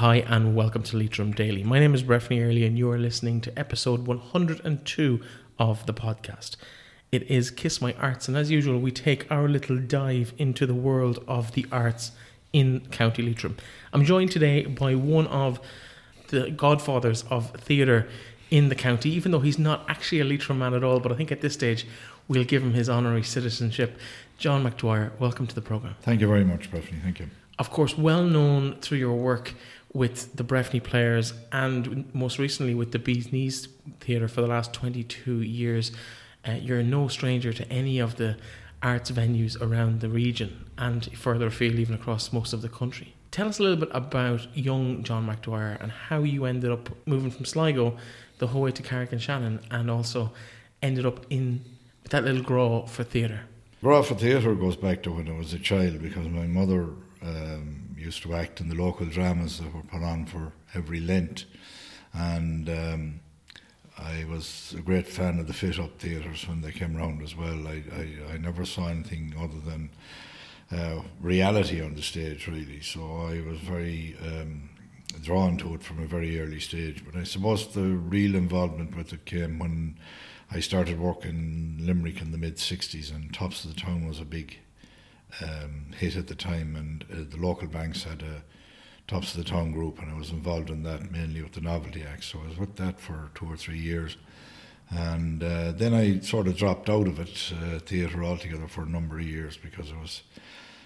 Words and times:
Hi, 0.00 0.24
and 0.26 0.54
welcome 0.56 0.82
to 0.84 0.96
Leitrim 0.96 1.32
Daily. 1.32 1.62
My 1.62 1.78
name 1.78 1.92
is 1.94 2.02
Breffney 2.02 2.42
Early, 2.42 2.64
and 2.64 2.78
you 2.78 2.90
are 2.90 2.96
listening 2.96 3.42
to 3.42 3.58
episode 3.58 4.06
102 4.06 5.20
of 5.58 5.84
the 5.84 5.92
podcast. 5.92 6.56
It 7.12 7.24
is 7.24 7.50
Kiss 7.50 7.82
My 7.82 7.92
Arts, 8.00 8.26
and 8.26 8.34
as 8.34 8.50
usual, 8.50 8.80
we 8.80 8.92
take 8.92 9.30
our 9.30 9.46
little 9.46 9.76
dive 9.76 10.32
into 10.38 10.64
the 10.64 10.72
world 10.72 11.22
of 11.28 11.52
the 11.52 11.66
arts 11.70 12.12
in 12.54 12.80
County 12.90 13.20
Leitrim. 13.20 13.58
I'm 13.92 14.06
joined 14.06 14.32
today 14.32 14.64
by 14.64 14.94
one 14.94 15.26
of 15.26 15.60
the 16.28 16.48
godfathers 16.50 17.24
of 17.28 17.50
theatre 17.50 18.08
in 18.50 18.70
the 18.70 18.74
county, 18.74 19.10
even 19.10 19.32
though 19.32 19.40
he's 19.40 19.58
not 19.58 19.84
actually 19.86 20.20
a 20.20 20.24
Leitrim 20.24 20.60
man 20.60 20.72
at 20.72 20.82
all, 20.82 20.98
but 20.98 21.12
I 21.12 21.14
think 21.14 21.30
at 21.30 21.42
this 21.42 21.52
stage 21.52 21.86
we'll 22.26 22.44
give 22.44 22.62
him 22.62 22.72
his 22.72 22.88
honorary 22.88 23.22
citizenship. 23.22 23.98
John 24.38 24.64
McDwyer, 24.64 25.10
welcome 25.20 25.46
to 25.46 25.54
the 25.54 25.60
programme. 25.60 25.96
Thank 26.00 26.22
you 26.22 26.26
very 26.26 26.44
much, 26.44 26.70
Breffney. 26.70 27.02
Thank 27.02 27.20
you. 27.20 27.28
Of 27.58 27.68
course, 27.68 27.98
well 27.98 28.24
known 28.24 28.76
through 28.80 28.96
your 28.96 29.16
work 29.16 29.52
with 29.92 30.36
the 30.36 30.44
Breffney 30.44 30.82
Players 30.82 31.34
and 31.52 32.12
most 32.14 32.38
recently 32.38 32.74
with 32.74 32.92
the 32.92 32.98
Bees 32.98 33.32
Knees 33.32 33.68
Theatre 34.00 34.28
for 34.28 34.40
the 34.40 34.46
last 34.46 34.72
22 34.72 35.42
years. 35.42 35.92
Uh, 36.46 36.52
you're 36.52 36.82
no 36.82 37.08
stranger 37.08 37.52
to 37.52 37.70
any 37.70 37.98
of 37.98 38.16
the 38.16 38.36
arts 38.82 39.10
venues 39.10 39.60
around 39.60 40.00
the 40.00 40.08
region 40.08 40.64
and 40.78 41.06
further 41.16 41.48
afield, 41.48 41.74
even 41.74 41.94
across 41.94 42.32
most 42.32 42.52
of 42.52 42.62
the 42.62 42.68
country. 42.68 43.14
Tell 43.30 43.48
us 43.48 43.58
a 43.58 43.62
little 43.62 43.78
bit 43.78 43.90
about 43.92 44.56
young 44.56 45.02
John 45.02 45.26
McDwyer 45.26 45.80
and 45.80 45.92
how 45.92 46.22
you 46.22 46.46
ended 46.46 46.70
up 46.70 46.88
moving 47.06 47.30
from 47.30 47.44
Sligo 47.44 47.96
the 48.38 48.48
whole 48.48 48.62
way 48.62 48.72
to 48.72 48.82
Carrick-on-Shannon 48.82 49.60
and 49.70 49.90
also 49.90 50.32
ended 50.82 51.04
up 51.04 51.26
in 51.30 51.64
that 52.08 52.24
little 52.24 52.42
grow 52.42 52.86
for 52.86 53.04
theatre. 53.04 53.42
Grow 53.82 54.02
for 54.02 54.14
theatre 54.14 54.54
goes 54.54 54.76
back 54.76 55.02
to 55.04 55.12
when 55.12 55.28
I 55.28 55.36
was 55.36 55.52
a 55.52 55.58
child 55.58 56.02
because 56.02 56.26
my 56.28 56.46
mother 56.46 56.88
um, 57.22 57.79
used 58.00 58.22
to 58.22 58.34
act 58.34 58.60
in 58.60 58.68
the 58.68 58.74
local 58.74 59.06
dramas 59.06 59.58
that 59.58 59.74
were 59.74 59.82
put 59.82 60.02
on 60.02 60.26
for 60.26 60.52
every 60.74 61.00
Lent. 61.00 61.44
And 62.12 62.68
um, 62.68 63.20
I 63.98 64.24
was 64.24 64.74
a 64.76 64.80
great 64.80 65.06
fan 65.06 65.38
of 65.38 65.46
the 65.46 65.52
fit 65.52 65.78
up 65.78 65.98
theatres 65.98 66.48
when 66.48 66.62
they 66.62 66.72
came 66.72 66.96
round 66.96 67.22
as 67.22 67.36
well. 67.36 67.68
I, 67.68 67.82
I, 67.92 68.34
I 68.34 68.36
never 68.38 68.64
saw 68.64 68.88
anything 68.88 69.34
other 69.38 69.60
than 69.60 69.90
uh, 70.72 71.02
reality 71.20 71.82
on 71.82 71.94
the 71.94 72.02
stage, 72.02 72.46
really. 72.46 72.80
So 72.80 73.00
I 73.00 73.40
was 73.42 73.58
very 73.58 74.16
um, 74.22 74.70
drawn 75.22 75.56
to 75.58 75.74
it 75.74 75.82
from 75.82 76.02
a 76.02 76.06
very 76.06 76.40
early 76.40 76.60
stage. 76.60 77.04
But 77.04 77.16
I 77.16 77.24
suppose 77.24 77.68
the 77.68 77.82
real 77.82 78.34
involvement 78.34 78.96
with 78.96 79.12
it 79.12 79.24
came 79.26 79.58
when 79.58 79.98
I 80.50 80.60
started 80.60 80.98
working 80.98 81.30
in 81.78 81.86
Limerick 81.86 82.20
in 82.20 82.32
the 82.32 82.38
mid 82.38 82.56
60s, 82.56 83.14
and 83.14 83.32
Tops 83.32 83.64
of 83.64 83.74
the 83.74 83.80
Town 83.80 84.06
was 84.06 84.20
a 84.20 84.24
big 84.24 84.58
um, 85.42 85.86
hit 85.96 86.16
at 86.16 86.26
the 86.26 86.34
time, 86.34 86.76
and 86.76 87.04
uh, 87.10 87.28
the 87.30 87.42
local 87.44 87.68
banks 87.68 88.04
had 88.04 88.22
a 88.22 88.42
Tops 89.10 89.34
of 89.34 89.44
the 89.44 89.50
Town 89.50 89.72
group, 89.72 89.98
and 90.00 90.08
I 90.08 90.16
was 90.16 90.30
involved 90.30 90.70
in 90.70 90.84
that 90.84 91.10
mainly 91.10 91.42
with 91.42 91.52
the 91.52 91.60
Novelty 91.60 92.04
Act. 92.04 92.22
So 92.22 92.40
I 92.44 92.48
was 92.48 92.58
with 92.58 92.76
that 92.76 93.00
for 93.00 93.30
two 93.34 93.46
or 93.46 93.56
three 93.56 93.78
years. 93.78 94.16
And 94.90 95.42
uh, 95.42 95.72
then 95.72 95.94
I 95.94 96.20
sort 96.20 96.46
of 96.46 96.56
dropped 96.56 96.88
out 96.88 97.08
of 97.08 97.18
it, 97.18 97.52
uh, 97.52 97.80
theatre 97.80 98.22
altogether, 98.22 98.68
for 98.68 98.82
a 98.82 98.88
number 98.88 99.18
of 99.18 99.26
years 99.26 99.56
because 99.56 99.90
I 99.90 100.00
was 100.00 100.22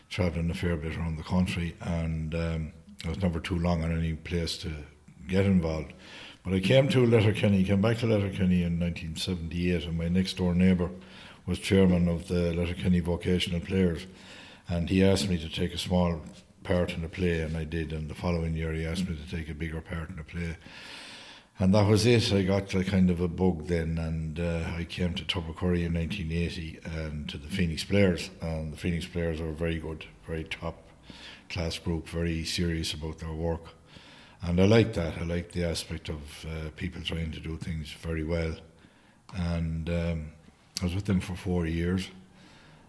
travelling 0.09 0.51
a 0.51 0.55
fair 0.55 0.77
bit 0.77 0.97
around 0.97 1.17
the 1.17 1.23
country 1.23 1.75
and 1.81 2.35
um, 2.35 2.73
I 3.05 3.09
was 3.09 3.21
never 3.21 3.41
too 3.41 3.59
long 3.59 3.83
on 3.83 3.93
any 3.93 4.15
place 4.15 4.57
to 4.59 4.71
get 5.27 5.45
involved. 5.45 5.93
But 6.45 6.55
I 6.55 6.61
came 6.61 6.89
to 6.91 7.05
Letterkenny, 7.05 7.65
came 7.65 7.81
back 7.81 7.99
to 7.99 8.07
Letterkenny 8.07 8.63
in 8.63 8.79
1978, 8.79 9.85
and 9.85 9.99
my 9.99 10.09
next 10.09 10.39
door 10.39 10.55
neighbour 10.55 10.91
was 11.47 11.59
chairman 11.59 12.09
of 12.09 12.29
the 12.29 12.55
Letterkenny 12.55 13.01
Vocational 13.01 13.61
Players 13.61 14.07
and 14.69 14.89
he 14.89 15.05
asked 15.05 15.29
me 15.29 15.39
to 15.39 15.49
take 15.49 15.75
a 15.75 15.79
small 15.79 16.21
part 16.63 16.95
in 16.95 17.05
a 17.05 17.09
play, 17.09 17.41
and 17.41 17.57
I 17.57 17.65
did. 17.65 17.93
And 17.93 18.09
the 18.09 18.15
following 18.15 18.55
year, 18.55 18.73
he 18.73 18.87
asked 18.87 19.09
me 19.09 19.17
to 19.17 19.37
take 19.37 19.49
a 19.49 19.55
bigger 19.55 19.81
part 19.81 20.11
in 20.11 20.19
a 20.19 20.25
play, 20.25 20.57
and 21.59 21.75
that 21.75 21.87
was 21.87 22.07
it. 22.07 22.33
I 22.33 22.43
got 22.43 22.75
a 22.75 22.83
kind 22.83 23.11
of 23.11 23.21
a 23.21 23.29
bug 23.29 23.67
then, 23.69 23.99
and 23.99 24.41
uh, 24.41 24.71
I 24.77 24.85
came 24.85 25.15
to 25.15 25.25
Tubbercurry 25.25 25.85
in 25.85 25.95
1980 25.95 26.81
and 26.85 27.29
to 27.29 27.39
the 27.39 27.49
Phoenix 27.49 27.85
Players, 27.85 28.31
and 28.41 28.73
the 28.73 28.77
Phoenix 28.77 29.07
Players 29.07 29.41
are 29.41 29.53
very 29.53 29.79
good, 29.79 30.05
very 30.27 30.45
top 30.45 30.77
class 31.49 31.79
group, 31.79 32.09
very 32.09 32.45
serious 32.45 32.93
about 32.93 33.19
their 33.19 33.33
work. 33.33 33.63
And 34.43 34.61
I 34.61 34.67
like 34.67 34.93
that. 34.95 35.17
I 35.19 35.23
like 35.23 35.53
the 35.53 35.65
aspect 35.65 36.09
of 36.09 36.45
uh, 36.45 36.71
people 36.77 37.01
trying 37.03 37.31
to 37.33 37.41
do 37.41 37.57
things 37.57 37.93
very 37.93 38.25
well. 38.25 38.55
And 39.35 39.89
um, 39.89 40.33
I 40.81 40.85
was 40.85 40.95
with 40.95 41.07
them 41.07 41.21
for 41.21 41.35
four 41.35 41.67
years. 41.67 42.09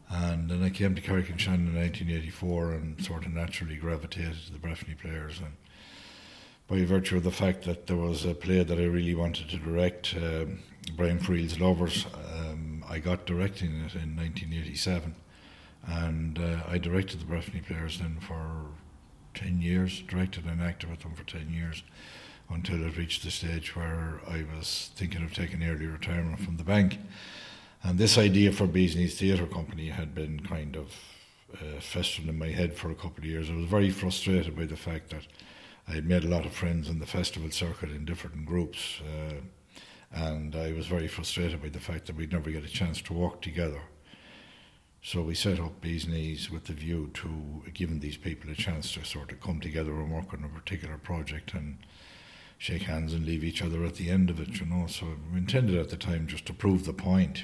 And 0.10 0.50
then 0.50 0.64
I 0.64 0.70
came 0.70 0.96
to 0.96 1.02
Carrick-on-Shannon 1.02 1.68
in 1.68 1.76
1984 1.76 2.74
and 2.74 3.04
sort 3.04 3.26
of 3.26 3.34
naturally 3.34 3.76
gravitated 3.76 4.46
to 4.46 4.54
the 4.54 4.60
Breffney 4.60 4.98
players. 4.98 5.40
And 5.40 5.54
by 6.68 6.86
virtue 6.86 7.18
of 7.18 7.24
the 7.24 7.32
fact 7.32 7.64
that 7.66 7.88
there 7.88 7.98
was 7.98 8.26
a 8.26 8.34
play 8.34 8.64
that 8.64 8.78
I 8.78 8.86
really 8.86 9.16
wanted 9.16 9.50
to 9.50 9.58
direct, 9.58 10.16
um, 10.16 10.60
Brian 10.96 11.20
Friel's 11.20 11.60
Lovers, 11.60 12.06
um, 12.40 12.84
I 12.88 13.00
got 13.00 13.26
directing 13.26 13.70
it 13.70 13.96
in 13.96 14.16
1987. 14.16 15.16
And 15.88 16.40
uh, 16.40 16.64
I 16.68 16.78
directed 16.78 17.20
the 17.20 17.26
Breffney 17.26 17.66
players 17.66 18.00
then 18.00 18.18
for 18.20 18.68
10 19.36 19.62
years, 19.62 20.02
directed 20.02 20.46
and 20.46 20.62
acted 20.62 20.90
with 20.90 21.02
them 21.02 21.14
for 21.14 21.24
10 21.24 21.52
years 21.52 21.84
until 22.50 22.84
it 22.84 22.98
reached 22.98 23.24
the 23.24 23.32
stage 23.32 23.76
where 23.76 24.22
I 24.28 24.46
was 24.56 24.92
thinking 24.96 25.24
of 25.24 25.34
taking 25.34 25.64
early 25.64 25.88
retirement 25.88 26.40
from 26.40 26.58
the 26.58 26.64
bank. 26.64 27.00
And 27.86 28.00
this 28.00 28.18
idea 28.18 28.52
for 28.52 28.66
Bees 28.66 28.96
Knees 28.96 29.20
Theatre 29.20 29.46
Company 29.46 29.90
had 29.90 30.16
been 30.16 30.40
kind 30.40 30.76
of 30.76 30.92
uh, 31.54 31.80
festering 31.80 32.28
in 32.28 32.40
my 32.40 32.48
head 32.48 32.74
for 32.74 32.90
a 32.90 32.96
couple 32.96 33.20
of 33.20 33.26
years. 33.26 33.48
I 33.48 33.54
was 33.54 33.68
very 33.68 33.92
frustrated 33.92 34.56
by 34.56 34.66
the 34.66 34.76
fact 34.76 35.12
that 35.12 35.28
I 35.88 35.92
had 35.92 36.08
made 36.08 36.24
a 36.24 36.28
lot 36.28 36.48
of 36.48 36.52
friends 36.52 36.90
in 36.90 36.98
the 36.98 37.06
festival 37.06 37.52
circuit 37.52 37.92
in 37.92 38.04
different 38.04 38.44
groups, 38.48 39.02
uh, 39.02 39.36
and 40.12 40.56
I 40.56 40.72
was 40.72 40.88
very 40.88 41.08
frustrated 41.08 41.62
by 41.62 41.70
the 41.70 41.80
fact 41.80 42.08
that 42.08 42.16
we'd 42.16 42.34
never 42.34 42.50
get 42.50 42.66
a 42.66 42.70
chance 42.70 43.04
to 43.04 43.14
work 43.14 43.44
together. 43.44 43.82
So 45.04 45.22
we 45.22 45.36
set 45.36 45.60
up 45.60 45.80
Bees 45.80 46.08
Knees 46.08 46.50
with 46.50 46.64
the 46.64 46.74
view 46.74 47.12
to 47.14 47.72
giving 47.72 48.00
these 48.00 48.18
people 48.18 48.50
a 48.50 48.56
chance 48.56 48.94
to 48.94 49.06
sort 49.06 49.32
of 49.32 49.42
come 49.42 49.60
together 49.60 49.92
and 49.92 50.12
work 50.12 50.34
on 50.34 50.44
a 50.44 50.60
particular 50.60 50.98
project 50.98 51.54
and 51.54 51.78
shake 52.58 52.84
hands 52.84 53.14
and 53.14 53.28
leave 53.28 53.44
each 53.44 53.62
other 53.62 53.86
at 53.86 53.94
the 53.94 54.10
end 54.10 54.32
of 54.32 54.40
it, 54.40 54.60
you 54.60 54.66
know. 54.66 54.88
So 54.88 55.06
we 55.32 55.38
intended 55.38 55.76
at 55.76 55.92
the 55.92 55.98
time 55.98 56.26
just 56.26 56.48
to 56.48 56.54
prove 56.54 56.86
the 56.86 56.94
point 56.94 57.44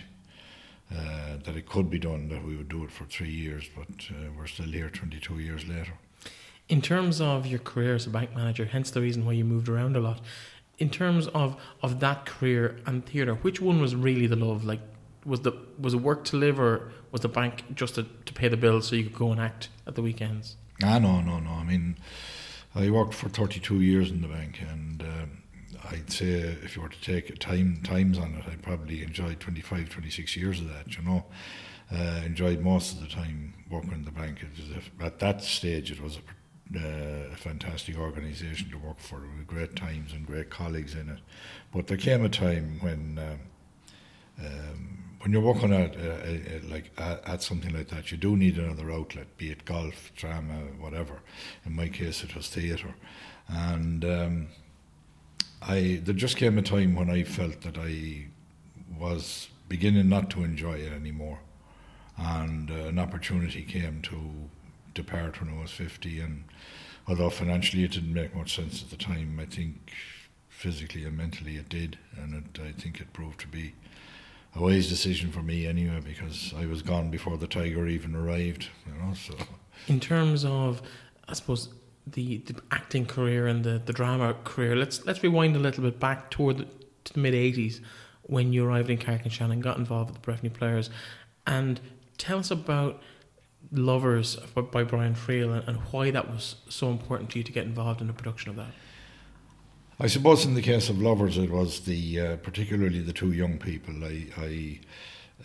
uh, 0.92 1.38
that 1.44 1.56
it 1.56 1.68
could 1.68 1.90
be 1.90 2.00
done, 2.00 2.30
that 2.30 2.44
we 2.44 2.56
would 2.56 2.70
do 2.70 2.84
it 2.84 2.92
for 2.92 3.06
three 3.06 3.30
years, 3.30 3.70
but 3.76 4.10
uh, 4.10 4.30
we're 4.38 4.48
still 4.48 4.66
here 4.66 4.90
22 4.90 5.40
years 5.40 5.68
later. 5.68 5.94
In 6.68 6.82
terms 6.82 7.20
of 7.20 7.46
your 7.46 7.60
career 7.60 7.96
as 7.96 8.06
a 8.08 8.10
bank 8.10 8.36
manager, 8.36 8.66
hence 8.66 8.92
the 8.92 9.02
reason 9.02 9.26
why 9.26 9.34
you 9.34 9.44
moved 9.44 9.70
around 9.70 9.96
a 9.96 10.00
lot, 10.00 10.22
in 10.78 10.90
terms 10.90 11.28
of, 11.28 11.56
of 11.82 12.00
that 12.00 12.26
career 12.26 12.78
and 12.86 13.06
theatre, 13.06 13.36
which 13.36 13.62
one 13.62 13.82
was 13.82 13.96
really 13.96 14.28
the 14.28 14.36
love? 14.36 14.64
Like, 14.64 14.82
was 15.26 15.42
the 15.42 15.54
was 15.80 15.94
it 15.94 15.98
work 15.98 16.24
to 16.26 16.38
live, 16.38 16.60
or 16.60 16.92
was 17.12 17.22
the 17.22 17.30
bank 17.30 17.64
just 17.76 17.96
to, 17.96 18.06
to 18.26 18.34
pay 18.34 18.48
the 18.48 18.58
bills 18.58 18.88
so 18.88 18.96
you 18.96 19.04
could 19.04 19.16
go 19.16 19.32
and 19.32 19.40
act 19.40 19.70
at 19.86 19.96
the 19.96 20.02
weekends? 20.02 20.56
Ah, 20.84 20.98
no, 20.98 21.22
no, 21.22 21.40
no. 21.40 21.52
I 21.52 21.64
mean, 21.64 21.98
I 22.74 22.90
worked 22.90 23.14
for 23.14 23.30
32 23.30 23.82
years 23.82 24.10
in 24.10 24.22
the 24.22 24.28
bank, 24.28 24.62
and 24.68 25.02
um, 25.02 25.41
I'd 25.90 26.12
say 26.12 26.26
if 26.64 26.76
you 26.76 26.82
were 26.82 26.90
to 26.90 27.02
take 27.02 27.38
time 27.40 27.80
times 27.84 28.18
on 28.18 28.36
it, 28.36 28.44
I'd 28.52 28.62
probably 28.62 29.04
enjoy 29.04 29.36
25, 29.36 29.90
26 29.90 30.38
years 30.38 30.60
of 30.60 30.68
that. 30.70 30.96
You 30.96 31.04
know, 31.04 31.26
uh, 31.92 32.22
enjoyed 32.26 32.62
most 32.62 32.94
of 32.94 33.02
the 33.02 33.08
time 33.08 33.54
working 33.70 33.92
in 33.92 34.06
the 34.06 34.12
bank. 34.12 34.40
A, 34.44 35.06
at 35.06 35.20
that 35.20 35.44
stage, 35.44 35.92
it 35.92 36.02
was 36.02 36.18
a, 36.18 36.78
uh, 36.78 37.34
a 37.34 37.36
fantastic 37.36 37.98
organisation 37.98 38.70
to 38.72 38.78
work 38.78 39.00
for, 39.00 39.22
great 39.48 39.76
times 39.76 40.14
and 40.14 40.26
great 40.26 40.50
colleagues 40.50 40.96
in 40.96 41.10
it. 41.10 41.20
But 41.74 41.88
there 41.88 41.98
came 41.98 42.24
a 42.24 42.30
time 42.30 42.80
when. 42.82 43.20
Um, 43.20 43.40
um, 44.40 44.98
when 45.22 45.32
you're 45.32 45.42
working 45.42 45.72
at 45.72 45.96
uh, 45.96 46.68
like 46.68 46.92
at, 46.98 47.28
at, 47.28 47.44
something 47.44 47.72
like 47.76 47.90
that, 47.90 48.12
you 48.12 48.18
do 48.18 48.36
need 48.36 48.58
another 48.58 48.92
outlet, 48.92 49.38
be 49.38 49.52
it 49.52 49.66
golf, 49.66 50.12
drama, 50.16 50.54
whatever. 50.80 51.22
In 51.64 51.76
my 51.76 51.90
case, 51.90 52.24
it 52.24 52.36
was 52.36 52.50
theatre, 52.50 52.96
and 53.48 54.04
um, 54.04 54.48
I 55.62 56.02
there 56.04 56.16
just 56.16 56.38
came 56.38 56.58
a 56.58 56.62
time 56.62 56.96
when 56.96 57.10
I 57.10 57.24
felt 57.24 57.62
that 57.62 57.78
I 57.78 58.26
was 58.98 59.50
beginning 59.70 60.10
not 60.10 60.30
to 60.32 60.44
enjoy 60.44 60.80
it 60.80 60.92
anymore, 60.92 61.40
and 62.18 62.70
uh, 62.72 62.90
an 62.90 63.00
opportunity 63.00 63.64
came 63.64 64.02
to 64.04 64.20
depart 64.94 65.40
when 65.40 65.54
I 65.54 65.62
was 65.62 65.72
fifty. 65.72 66.20
And 66.20 66.44
although 67.08 67.30
financially 67.30 67.84
it 67.84 67.92
didn't 67.92 68.14
make 68.14 68.36
much 68.36 68.56
sense 68.56 68.82
at 68.84 68.90
the 68.90 68.98
time, 68.98 69.40
I 69.40 69.46
think 69.46 69.92
physically 70.50 71.06
and 71.06 71.18
mentally 71.18 71.58
it 71.58 71.70
did, 71.70 71.98
and 72.18 72.34
it, 72.36 72.62
I 72.62 72.72
think 72.72 73.00
it 73.00 73.14
proved 73.14 73.40
to 73.42 73.48
be 73.48 73.74
a 74.56 74.62
wise 74.62 74.90
decision 74.90 75.32
for 75.32 75.42
me 75.42 75.66
anyway 75.66 76.02
because 76.04 76.54
I 76.58 76.66
was 76.66 76.82
gone 76.82 77.10
before 77.10 77.38
the 77.38 77.48
tiger 77.48 77.88
even 77.88 78.16
arrived. 78.16 78.68
You 78.86 78.94
know, 79.02 79.14
so 79.14 79.36
in 79.88 80.00
terms 80.00 80.44
of, 80.44 80.82
I 81.28 81.34
suppose 81.34 81.70
the, 82.08 82.38
the 82.38 82.56
acting 82.72 83.06
career 83.06 83.48
and 83.48 83.64
the, 83.64 83.82
the 83.84 83.94
drama 83.94 84.36
career. 84.44 84.76
Let's 84.76 85.06
let's 85.06 85.22
rewind 85.24 85.56
a 85.56 85.60
little 85.60 85.84
bit 85.84 86.00
back 86.00 86.32
toward 86.32 86.58
the, 86.58 86.68
to 87.06 87.14
the 87.14 87.20
mid 87.20 87.34
'80s 87.34 87.82
when 88.24 88.54
you 88.54 88.66
arrived 88.66 88.90
in 88.90 88.98
Carrick-on-Shannon, 88.98 89.60
got 89.60 89.78
involved 89.78 90.12
with 90.12 90.22
the 90.22 90.32
Breffney 90.32 90.54
Players, 90.54 90.90
and 91.46 91.80
tell 92.18 92.40
us 92.40 92.52
about 92.52 93.02
Lovers 93.72 94.36
by 94.72 94.84
Brian 94.84 95.16
Friel 95.16 95.54
and, 95.54 95.68
and 95.68 95.78
why 95.92 96.12
that 96.12 96.30
was 96.30 96.56
so 96.70 96.90
important 96.90 97.30
to 97.32 97.40
you 97.40 97.44
to 97.44 97.52
get 97.52 97.66
involved 97.66 98.02
in 98.02 98.08
the 98.08 98.14
production 98.14 98.50
of 98.50 98.56
that. 98.58 98.72
I 100.00 100.08
suppose 100.08 100.46
in 100.46 100.56
the 100.56 100.62
case 100.62 100.90
of 100.90 101.00
Lovers, 101.00 101.38
it 101.38 101.52
was 101.52 101.82
the 101.82 102.20
uh, 102.20 102.36
particularly 102.38 103.02
the 103.02 103.14
two 103.14 103.32
young 103.32 103.58
people. 103.58 104.04
I 104.04 104.26
I, 104.38 104.80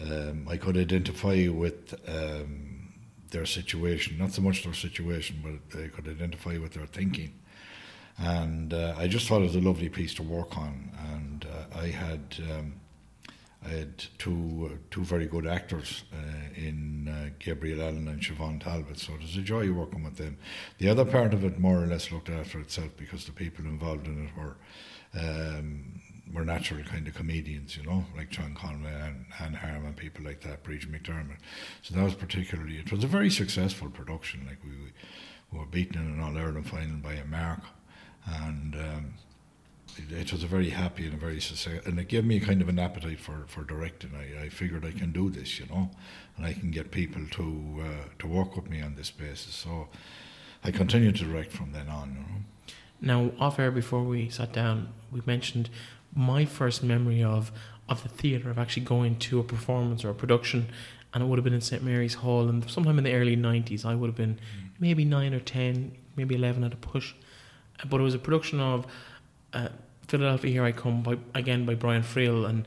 um, 0.01 0.47
I 0.49 0.57
could 0.57 0.77
identify 0.77 1.49
with 1.49 1.95
um, 2.09 2.86
their 3.31 3.47
situation, 3.47 4.19
not 4.19 4.33
so 4.33 4.43
much 4.43 4.65
their 4.65 4.75
situation, 4.75 5.37
but 5.43 5.79
they 5.79 5.89
could 5.89 6.09
identify 6.09 6.59
with 6.59 6.75
their 6.75 6.87
thinking. 6.87 7.33
And 8.19 8.73
uh, 8.73 8.95
I 8.97 9.09
just 9.09 9.29
thought 9.29 9.43
it 9.43 9.47
was 9.47 9.57
a 9.57 9.61
lovely 9.61 9.89
piece 9.89 10.15
to 10.15 10.23
work 10.23 10.57
on. 10.57 10.91
And 11.13 11.47
uh, 11.47 11.79
I 11.79 11.89
had 11.89 12.37
um, 12.51 12.75
I 13.65 13.71
had 13.71 14.05
two 14.19 14.71
uh, 14.73 14.77
two 14.91 15.05
very 15.05 15.27
good 15.27 15.47
actors 15.47 16.05
uh, 16.13 16.55
in 16.55 17.09
uh, 17.09 17.31
Gabriel 17.39 17.83
Allen 17.83 18.09
and 18.09 18.21
Siobhan 18.21 18.63
Talbot, 18.63 18.99
so 18.99 19.15
it 19.15 19.23
was 19.23 19.37
a 19.37 19.43
joy 19.43 19.71
working 19.73 20.05
with 20.05 20.17
them. 20.17 20.39
The 20.79 20.89
other 20.89 21.05
part 21.05 21.35
of 21.35 21.45
it 21.45 21.59
more 21.59 21.83
or 21.83 21.87
less 21.87 22.13
looked 22.13 22.31
after 22.31 22.61
itself 22.61 22.91
because 22.97 23.25
the 23.25 23.33
people 23.33 23.65
involved 23.65 24.07
in 24.07 24.27
it 24.27 24.41
were 24.41 24.57
um, 25.19 26.01
were 26.33 26.45
natural 26.45 26.83
kind 26.85 27.07
of 27.07 27.15
comedians, 27.15 27.77
you 27.77 27.85
know, 27.85 28.05
like 28.17 28.31
John 28.31 28.55
Conway 28.55 28.93
and 28.93 29.27
Anne 29.39 29.55
Harmon, 29.55 29.95
people 29.95 30.25
like 30.25 30.41
that, 30.43 30.63
Bridget 30.63 30.91
McDermott. 30.91 31.39
So 31.83 31.95
that 31.95 32.03
was 32.03 32.15
particularly 32.15 32.79
it 32.79 32.91
was 32.91 33.05
a 33.05 33.07
very 33.07 33.31
successful 33.31 33.91
production. 33.91 34.45
Like 34.47 34.59
we, 34.65 34.71
we 35.53 35.59
were 35.59 35.67
beaten 35.67 36.01
in 36.01 36.13
an 36.13 36.21
All 36.21 36.37
Ireland 36.37 36.69
final 36.69 36.97
by 36.97 37.15
America, 37.15 37.69
and 38.27 38.75
um, 38.75 39.15
it 40.11 40.33
was 40.33 40.43
a 40.43 40.47
very 40.47 40.71
happy 40.71 41.05
and 41.07 41.15
a 41.15 41.17
very 41.17 41.41
successful, 41.41 41.81
and 41.87 41.99
it 41.99 42.09
gave 42.09 42.25
me 42.25 42.41
kind 42.41 42.61
of 42.61 42.69
an 42.69 42.79
appetite 42.79 43.21
for, 43.21 43.45
for 43.47 43.63
directing. 43.63 44.11
I, 44.15 44.45
I 44.45 44.49
figured 44.49 44.85
I 44.85 44.91
can 44.91 45.13
do 45.13 45.31
this, 45.31 45.61
you 45.61 45.67
know, 45.67 45.91
and 46.37 46.45
I 46.45 46.53
can 46.53 46.71
get 46.71 46.91
people 46.91 47.23
to 47.33 47.83
uh, 47.83 48.09
to 48.19 48.27
work 48.27 48.57
with 48.57 48.69
me 48.69 48.83
on 48.83 48.97
this 48.97 49.11
basis. 49.11 49.55
So 49.55 49.89
I 50.65 50.73
continued 50.73 51.17
to 51.17 51.25
direct 51.25 51.53
from 51.53 51.73
then 51.73 51.89
on. 51.89 52.09
You 52.11 52.19
know. 52.19 52.43
Now, 53.01 53.33
off 53.39 53.59
air 53.59 53.71
before 53.71 54.03
we 54.03 54.31
sat 54.31 54.53
down, 54.53 54.89
we 55.13 55.21
mentioned 55.27 55.69
my 56.17 56.45
first 56.45 56.83
memory 56.83 57.23
of 57.23 57.53
of 57.89 58.03
the 58.03 58.09
theatre 58.09 58.51
of 58.51 58.59
actually 58.59 58.83
going 58.83 59.17
to 59.17 59.39
a 59.39 59.45
performance 59.45 60.05
or 60.05 60.11
a 60.11 60.15
production, 60.15 60.67
and 61.15 61.23
it 61.23 61.27
would 61.27 61.39
have 61.39 61.45
been 61.45 61.55
in 61.55 61.61
St 61.61 61.85
Mary's 61.85 62.15
Hall, 62.15 62.49
and 62.49 62.69
sometime 62.69 62.99
in 62.99 63.05
the 63.05 63.15
early 63.15 63.37
nineties, 63.37 63.85
I 63.85 63.95
would 63.95 64.09
have 64.09 64.17
been 64.17 64.35
mm. 64.35 64.69
maybe 64.81 65.05
nine 65.05 65.35
or 65.35 65.41
ten, 65.41 65.93
maybe 66.17 66.35
eleven 66.35 66.65
at 66.65 66.73
a 66.73 66.77
push, 66.77 67.15
but 67.89 68.01
it 68.01 68.05
was 68.05 68.15
a 68.15 68.19
production 68.19 68.61
of. 68.61 68.87
Uh, 69.53 69.69
Philadelphia 70.09 70.53
Here 70.53 70.65
I 70.65 70.73
Come 70.73 71.03
by 71.03 71.19
again 71.35 71.67
by 71.67 71.75
Brian 71.75 72.03
Friel 72.03 72.49
and 72.49 72.67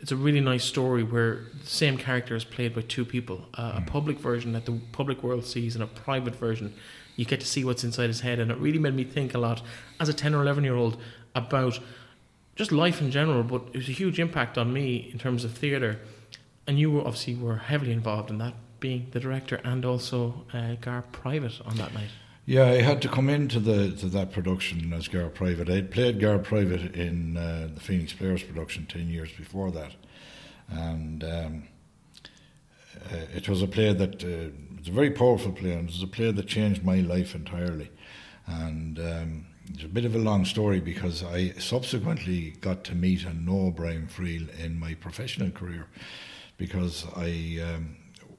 it's 0.00 0.12
a 0.12 0.16
really 0.16 0.40
nice 0.40 0.64
story 0.64 1.02
where 1.02 1.44
the 1.60 1.66
same 1.66 1.98
character 1.98 2.34
is 2.34 2.44
played 2.44 2.74
by 2.74 2.80
two 2.80 3.04
people 3.04 3.46
uh, 3.54 3.74
a 3.76 3.80
mm. 3.80 3.86
public 3.86 4.18
version 4.18 4.52
that 4.52 4.64
the 4.64 4.80
public 4.92 5.22
world 5.22 5.44
sees 5.44 5.74
and 5.74 5.84
a 5.84 5.86
private 5.86 6.34
version 6.34 6.72
you 7.16 7.24
get 7.24 7.40
to 7.40 7.46
see 7.46 7.64
what's 7.64 7.84
inside 7.84 8.06
his 8.06 8.20
head 8.20 8.38
and 8.38 8.50
it 8.50 8.58
really 8.58 8.78
made 8.78 8.94
me 8.94 9.04
think 9.04 9.34
a 9.34 9.38
lot 9.38 9.62
as 9.98 10.08
a 10.08 10.14
10 10.14 10.34
or 10.34 10.42
11 10.42 10.64
year 10.64 10.74
old 10.74 10.96
about 11.34 11.78
just 12.60 12.72
life 12.72 13.00
in 13.00 13.10
general 13.10 13.42
but 13.42 13.62
it 13.72 13.76
was 13.76 13.88
a 13.88 13.92
huge 14.02 14.20
impact 14.20 14.58
on 14.58 14.70
me 14.70 15.08
in 15.12 15.18
terms 15.18 15.44
of 15.44 15.50
theatre 15.52 15.98
and 16.66 16.78
you 16.78 16.90
were 16.90 17.00
obviously 17.00 17.34
were 17.34 17.56
heavily 17.56 17.90
involved 17.90 18.28
in 18.28 18.36
that 18.36 18.52
being 18.80 19.06
the 19.12 19.20
director 19.20 19.56
and 19.64 19.82
also 19.86 20.44
uh, 20.52 20.74
Gar 20.74 21.02
Private 21.10 21.58
on 21.64 21.76
that 21.76 21.94
night 21.94 22.10
yeah, 22.46 22.64
I 22.64 22.82
had 22.82 23.00
to 23.02 23.08
come 23.08 23.28
into 23.28 23.60
the 23.60 23.92
to 24.00 24.06
that 24.06 24.32
production 24.32 24.92
as 24.92 25.06
Gar 25.06 25.28
Private. 25.28 25.70
I'd 25.70 25.90
played 25.92 26.18
Gar 26.18 26.38
Private 26.38 26.96
in 26.96 27.36
uh, 27.36 27.68
the 27.72 27.80
Phoenix 27.80 28.12
Players 28.12 28.42
production 28.42 28.86
ten 28.86 29.08
years 29.08 29.30
before 29.30 29.70
that, 29.70 29.92
and 30.68 31.22
um, 31.22 31.62
uh, 33.12 33.36
it 33.36 33.48
was 33.48 33.62
a 33.62 33.68
play 33.68 33.92
that 33.92 34.24
uh, 34.24 34.50
was 34.76 34.88
a 34.88 34.90
very 34.90 35.12
powerful 35.12 35.52
play, 35.52 35.74
and 35.74 35.88
it 35.88 35.92
was 35.92 36.02
a 36.02 36.08
play 36.08 36.32
that 36.32 36.46
changed 36.48 36.82
my 36.82 36.96
life 36.96 37.36
entirely. 37.36 37.90
And 38.46 38.98
um, 38.98 39.46
it's 39.74 39.84
a 39.84 39.88
bit 39.88 40.04
of 40.04 40.14
a 40.14 40.18
long 40.18 40.44
story 40.44 40.80
because 40.80 41.22
I 41.22 41.50
subsequently 41.52 42.54
got 42.60 42.84
to 42.84 42.94
meet 42.94 43.24
and 43.24 43.46
know 43.46 43.70
Brian 43.70 44.08
Friel 44.08 44.48
in 44.58 44.78
my 44.78 44.94
professional 44.94 45.50
career 45.50 45.86
because 46.56 47.06
I, 47.16 47.58
um, 47.62 47.96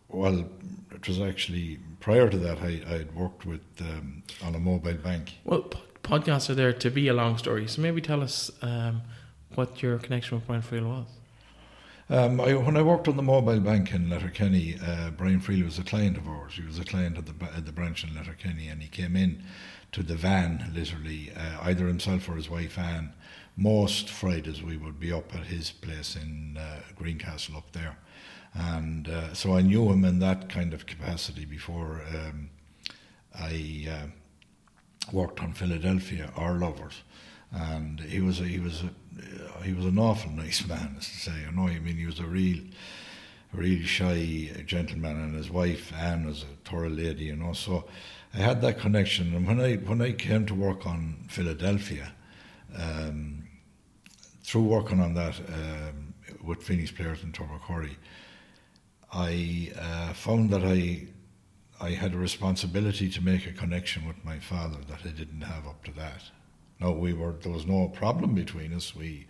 well, 0.10 0.46
it 0.92 1.08
was 1.08 1.20
actually 1.20 1.80
prior 2.00 2.30
to 2.30 2.38
that, 2.38 2.60
I 2.60 2.98
had 2.98 3.16
worked 3.16 3.46
with 3.46 3.62
um, 3.80 4.24
on 4.44 4.56
a 4.56 4.60
mobile 4.60 4.94
bank. 4.94 5.34
Well, 5.46 5.70
podcasts 6.04 6.50
are 6.50 6.56
there 6.56 6.74
to 6.74 6.90
be 6.90 7.08
a 7.08 7.14
long 7.14 7.38
story, 7.38 7.68
so 7.68 7.82
maybe 7.82 8.02
tell 8.02 8.22
us 8.22 8.52
um, 8.62 9.02
what 9.56 9.82
your 9.82 9.98
connection 10.00 10.38
with 10.38 10.48
Brian 10.48 10.62
Friel 10.62 10.88
was. 10.88 11.08
Um, 12.10 12.42
I, 12.42 12.54
when 12.56 12.76
I 12.76 12.82
worked 12.82 13.08
on 13.08 13.16
the 13.16 13.24
mobile 13.24 13.62
bank 13.62 13.94
in 13.94 14.10
Letterkenny, 14.10 14.78
uh, 14.86 15.12
Brian 15.12 15.40
Friel 15.40 15.64
was 15.64 15.80
a 15.80 15.84
client 15.84 16.18
of 16.18 16.28
ours. 16.28 16.54
He 16.56 16.64
was 16.64 16.78
a 16.78 16.84
client 16.84 17.18
at 17.18 17.26
the, 17.26 17.46
at 17.56 17.66
the 17.66 17.72
branch 17.72 18.04
in 18.04 18.14
Letterkenny, 18.14 18.68
and 18.68 18.82
he 18.82 18.90
came 18.90 19.16
in 19.16 19.42
to 19.92 20.04
the 20.04 20.16
van, 20.16 20.72
literally, 20.74 21.32
uh, 21.36 21.60
either 21.64 21.88
himself 21.88 22.30
or 22.30 22.36
his 22.36 22.50
wife 22.50 22.78
Anne. 22.78 23.14
Most 23.58 24.10
Fridays 24.10 24.64
we 24.64 24.78
would 24.78 25.00
be 25.00 25.12
up 25.12 25.36
at 25.36 25.48
his 25.48 25.72
place 25.72 26.16
in 26.16 26.58
uh, 26.58 26.80
Greencastle 26.96 27.58
up 27.58 27.72
there 27.74 27.98
and 28.54 29.08
uh, 29.08 29.34
so 29.34 29.56
I 29.56 29.62
knew 29.62 29.90
him 29.92 30.04
in 30.04 30.20
that 30.20 30.50
kind 30.50 30.74
of 30.74 30.86
capacity 30.86 31.46
before 31.46 32.04
um, 32.14 32.50
I 33.38 33.88
uh, 33.90 34.08
worked 35.14 35.42
on 35.42 35.54
Philadelphia, 35.54 36.32
Our 36.36 36.56
Lovers, 36.56 37.04
and 37.52 38.00
he 38.00 38.20
was 38.20 38.40
a, 38.42 38.44
he 38.44 38.60
was 38.60 38.84
a, 38.84 38.88
uh, 38.88 39.62
he 39.62 39.74
was 39.74 39.86
an 39.86 39.98
awful 39.98 40.32
nice 40.32 40.66
man, 40.68 40.96
as 40.98 41.08
to 41.08 41.16
say. 41.16 41.32
You 41.46 41.52
know, 41.52 41.68
I 41.68 41.80
mean, 41.80 41.98
he 41.98 42.06
was 42.06 42.20
a 42.20 42.26
real, 42.26 42.60
really 43.54 43.84
shy 43.84 44.52
gentleman, 44.66 45.18
and 45.18 45.36
his 45.36 45.50
wife 45.50 45.94
Anne 45.94 46.26
was 46.26 46.44
a 46.44 46.70
thorough 46.70 46.90
lady, 46.90 47.26
you 47.26 47.38
know. 47.38 47.54
So 47.54 47.86
I 48.34 48.38
had 48.38 48.62
that 48.62 48.80
connection, 48.80 49.36
and 49.36 49.46
when 49.46 49.60
I 49.60 49.76
when 49.76 50.02
I 50.02 50.14
came 50.14 50.46
to 50.46 50.56
work 50.56 50.86
on 50.86 51.26
Philadelphia, 51.28 52.14
um, 52.78 53.48
through 54.44 54.64
working 54.64 55.00
on 55.00 55.14
that 55.14 55.40
um, 55.40 56.14
with 56.44 56.64
Phoenix 56.64 56.92
Players 56.92 57.24
in 57.24 57.32
Curry. 57.32 57.98
I 59.14 59.72
uh, 59.78 60.14
found 60.14 60.50
that 60.52 60.64
I 60.64 61.08
I 61.80 61.92
had 61.92 62.14
a 62.14 62.18
responsibility 62.18 63.10
to 63.10 63.22
make 63.22 63.48
a 63.48 63.52
connection 63.52 64.08
with 64.08 64.24
my 64.24 64.40
father 64.40 64.78
that 64.88 65.00
I 65.06 65.10
didn't 65.10 65.42
have 65.42 65.66
up 65.68 65.84
to 65.86 65.92
that. 65.94 66.22
No, 66.80 66.92
we 66.92 67.14
were 67.14 67.34
there 67.34 67.52
was 67.52 67.66
no 67.66 67.88
problem 67.90 68.36
between 68.36 68.74
us. 68.74 68.96
We 68.96 69.28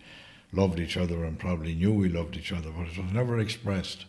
loved 0.52 0.78
each 0.78 0.96
other 0.96 1.24
and 1.24 1.38
probably 1.38 1.74
knew 1.74 1.92
we 1.92 2.08
loved 2.08 2.36
each 2.36 2.52
other, 2.52 2.70
but 2.70 2.88
it 2.88 2.98
was 2.98 3.12
never 3.12 3.38
expressed. 3.38 4.06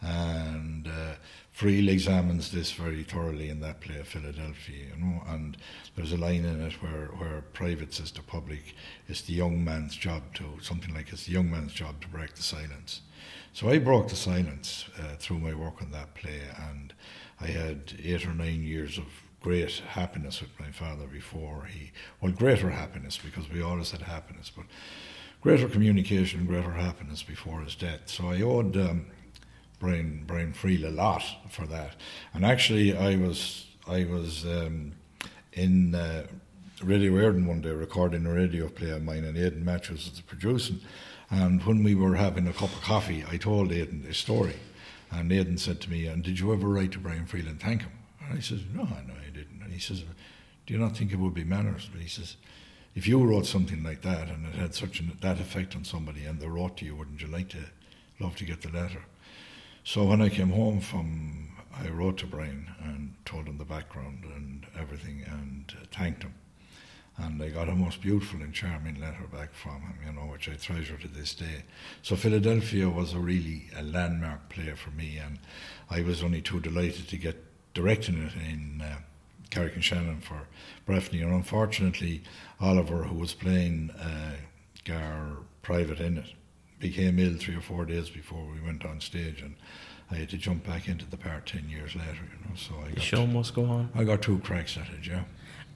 And 0.00 0.88
uh, 0.88 1.14
Friel 1.52 1.88
examines 1.88 2.50
this 2.52 2.72
very 2.72 3.02
thoroughly 3.02 3.50
in 3.50 3.60
that 3.60 3.80
play 3.80 3.98
of 3.98 4.08
Philadelphia, 4.08 4.86
you 4.94 5.04
know, 5.04 5.22
and 5.28 5.56
there's 5.94 6.12
a 6.12 6.16
line 6.16 6.44
in 6.44 6.60
it 6.62 6.72
where, 6.82 7.08
where 7.18 7.42
private 7.52 7.92
says 7.92 8.10
to 8.12 8.22
public, 8.22 8.74
it's 9.08 9.22
the 9.22 9.34
young 9.34 9.62
man's 9.62 9.96
job 9.96 10.22
to, 10.34 10.44
something 10.62 10.94
like 10.94 11.12
it's 11.12 11.26
the 11.26 11.32
young 11.32 11.50
man's 11.50 11.72
job 11.72 12.00
to 12.00 12.08
break 12.08 12.34
the 12.34 12.42
silence. 12.42 13.02
So 13.52 13.68
I 13.68 13.78
broke 13.78 14.08
the 14.08 14.16
silence 14.16 14.86
uh, 14.98 15.16
through 15.18 15.40
my 15.40 15.54
work 15.54 15.82
on 15.82 15.90
that 15.90 16.14
play, 16.14 16.40
and 16.70 16.94
I 17.40 17.48
had 17.48 17.94
eight 18.02 18.24
or 18.24 18.32
nine 18.34 18.62
years 18.62 18.96
of 18.96 19.04
great 19.42 19.82
happiness 19.88 20.40
with 20.40 20.58
my 20.58 20.70
father 20.70 21.06
before 21.06 21.64
he, 21.64 21.90
well, 22.20 22.32
greater 22.32 22.70
happiness 22.70 23.18
because 23.18 23.50
we 23.50 23.60
always 23.60 23.90
had 23.90 24.02
happiness, 24.02 24.50
but 24.54 24.66
greater 25.40 25.68
communication 25.68 26.46
greater 26.46 26.72
happiness 26.72 27.22
before 27.22 27.60
his 27.60 27.74
death. 27.74 28.02
So 28.06 28.28
I 28.30 28.42
owed 28.42 28.76
um, 28.76 29.06
Brian 29.80 30.22
Brian 30.26 30.52
Friel 30.52 30.86
a 30.86 30.90
lot 30.90 31.24
for 31.50 31.66
that, 31.66 31.96
and 32.32 32.44
actually 32.44 32.96
I 32.96 33.16
was 33.16 33.66
I 33.88 34.04
was 34.04 34.44
um, 34.44 34.92
in. 35.52 35.94
Uh, 35.94 36.26
Radio 36.82 37.12
Éireann 37.12 37.46
one 37.46 37.60
day 37.60 37.68
recording 37.68 38.24
a 38.24 38.32
radio 38.32 38.66
play 38.66 38.88
of 38.88 39.02
mine, 39.02 39.24
and 39.24 39.36
Aidan 39.36 39.66
Mathews 39.66 40.08
was 40.08 40.16
the 40.16 40.22
producing. 40.22 40.80
And 41.28 41.62
when 41.66 41.84
we 41.84 41.94
were 41.94 42.14
having 42.14 42.48
a 42.48 42.54
cup 42.54 42.74
of 42.74 42.80
coffee, 42.80 43.22
I 43.30 43.36
told 43.36 43.70
Aidan 43.70 44.02
this 44.02 44.16
story. 44.16 44.56
And 45.10 45.30
Aidan 45.30 45.58
said 45.58 45.80
to 45.82 45.90
me, 45.90 46.06
And 46.06 46.22
did 46.22 46.38
you 46.38 46.54
ever 46.54 46.66
write 46.66 46.92
to 46.92 46.98
Brian 46.98 47.26
Friel 47.26 47.48
and 47.48 47.60
thank 47.60 47.82
him? 47.82 47.92
And 48.24 48.38
I 48.38 48.40
said, 48.40 48.74
No, 48.74 48.84
no, 48.84 49.14
I 49.14 49.30
didn't. 49.30 49.60
And 49.62 49.72
he 49.72 49.78
says, 49.78 50.04
Do 50.66 50.72
you 50.72 50.80
not 50.80 50.96
think 50.96 51.12
it 51.12 51.18
would 51.18 51.34
be 51.34 51.44
manners? 51.44 51.90
But 51.92 52.00
he 52.00 52.08
says, 52.08 52.36
If 52.94 53.06
you 53.06 53.22
wrote 53.22 53.44
something 53.44 53.82
like 53.82 54.00
that 54.00 54.28
and 54.28 54.46
it 54.46 54.54
had 54.54 54.74
such 54.74 55.00
an, 55.00 55.16
that 55.20 55.38
effect 55.38 55.76
on 55.76 55.84
somebody 55.84 56.24
and 56.24 56.40
they 56.40 56.48
wrote 56.48 56.78
to 56.78 56.86
you, 56.86 56.96
wouldn't 56.96 57.20
you 57.20 57.28
like 57.28 57.50
to 57.50 57.64
love 58.18 58.36
to 58.36 58.44
get 58.44 58.62
the 58.62 58.70
letter? 58.70 59.02
So 59.92 60.04
when 60.04 60.22
I 60.22 60.28
came 60.28 60.50
home 60.50 60.78
from, 60.78 61.48
I 61.74 61.88
wrote 61.88 62.18
to 62.18 62.26
Brian 62.28 62.70
and 62.80 63.12
told 63.24 63.48
him 63.48 63.58
the 63.58 63.64
background 63.64 64.22
and 64.22 64.64
everything 64.78 65.24
and 65.26 65.64
uh, 65.76 65.84
thanked 65.90 66.22
him 66.22 66.34
and 67.18 67.42
I 67.42 67.48
got 67.48 67.68
a 67.68 67.74
most 67.74 68.00
beautiful 68.00 68.40
and 68.40 68.54
charming 68.54 69.00
letter 69.00 69.26
back 69.32 69.52
from 69.52 69.80
him, 69.82 69.96
you 70.06 70.12
know, 70.12 70.28
which 70.30 70.48
I 70.48 70.54
treasure 70.54 70.96
to 70.96 71.08
this 71.08 71.34
day. 71.34 71.64
So 72.02 72.14
Philadelphia 72.14 72.88
was 72.88 73.14
a 73.14 73.18
really 73.18 73.64
a 73.76 73.82
landmark 73.82 74.48
player 74.48 74.76
for 74.76 74.90
me, 74.90 75.18
and 75.18 75.40
I 75.90 76.02
was 76.02 76.22
only 76.22 76.40
too 76.40 76.60
delighted 76.60 77.08
to 77.08 77.16
get 77.16 77.42
directing 77.74 78.22
it 78.22 78.34
in 78.36 78.82
uh, 78.82 78.98
Carrick 79.50 79.74
and 79.74 79.84
Shannon 79.84 80.20
for 80.20 80.46
Breffni, 80.86 81.20
and 81.20 81.32
unfortunately, 81.32 82.22
Oliver, 82.60 83.02
who 83.02 83.16
was 83.16 83.34
playing 83.34 83.90
uh, 84.00 84.36
Gar 84.84 85.38
Private 85.62 85.98
in 85.98 86.18
it, 86.18 86.32
became 86.80 87.18
ill 87.18 87.34
three 87.38 87.54
or 87.54 87.60
four 87.60 87.84
days 87.84 88.10
before 88.10 88.44
we 88.52 88.60
went 88.60 88.84
on 88.84 89.00
stage, 89.00 89.40
and 89.42 89.54
I 90.10 90.16
had 90.16 90.30
to 90.30 90.36
jump 90.36 90.66
back 90.66 90.88
into 90.88 91.06
the 91.08 91.16
part 91.16 91.46
ten 91.46 91.68
years 91.68 91.94
later. 91.94 92.24
You 92.32 92.48
know, 92.48 92.56
so 92.56 92.74
I 92.84 92.88
The 92.88 92.96
got 92.96 93.04
show 93.04 93.26
must 93.26 93.54
go 93.54 93.64
on. 93.66 93.90
I 93.94 94.04
got 94.04 94.22
two 94.22 94.38
cracks 94.40 94.76
at 94.76 94.88
it. 94.88 95.06
Yeah. 95.06 95.22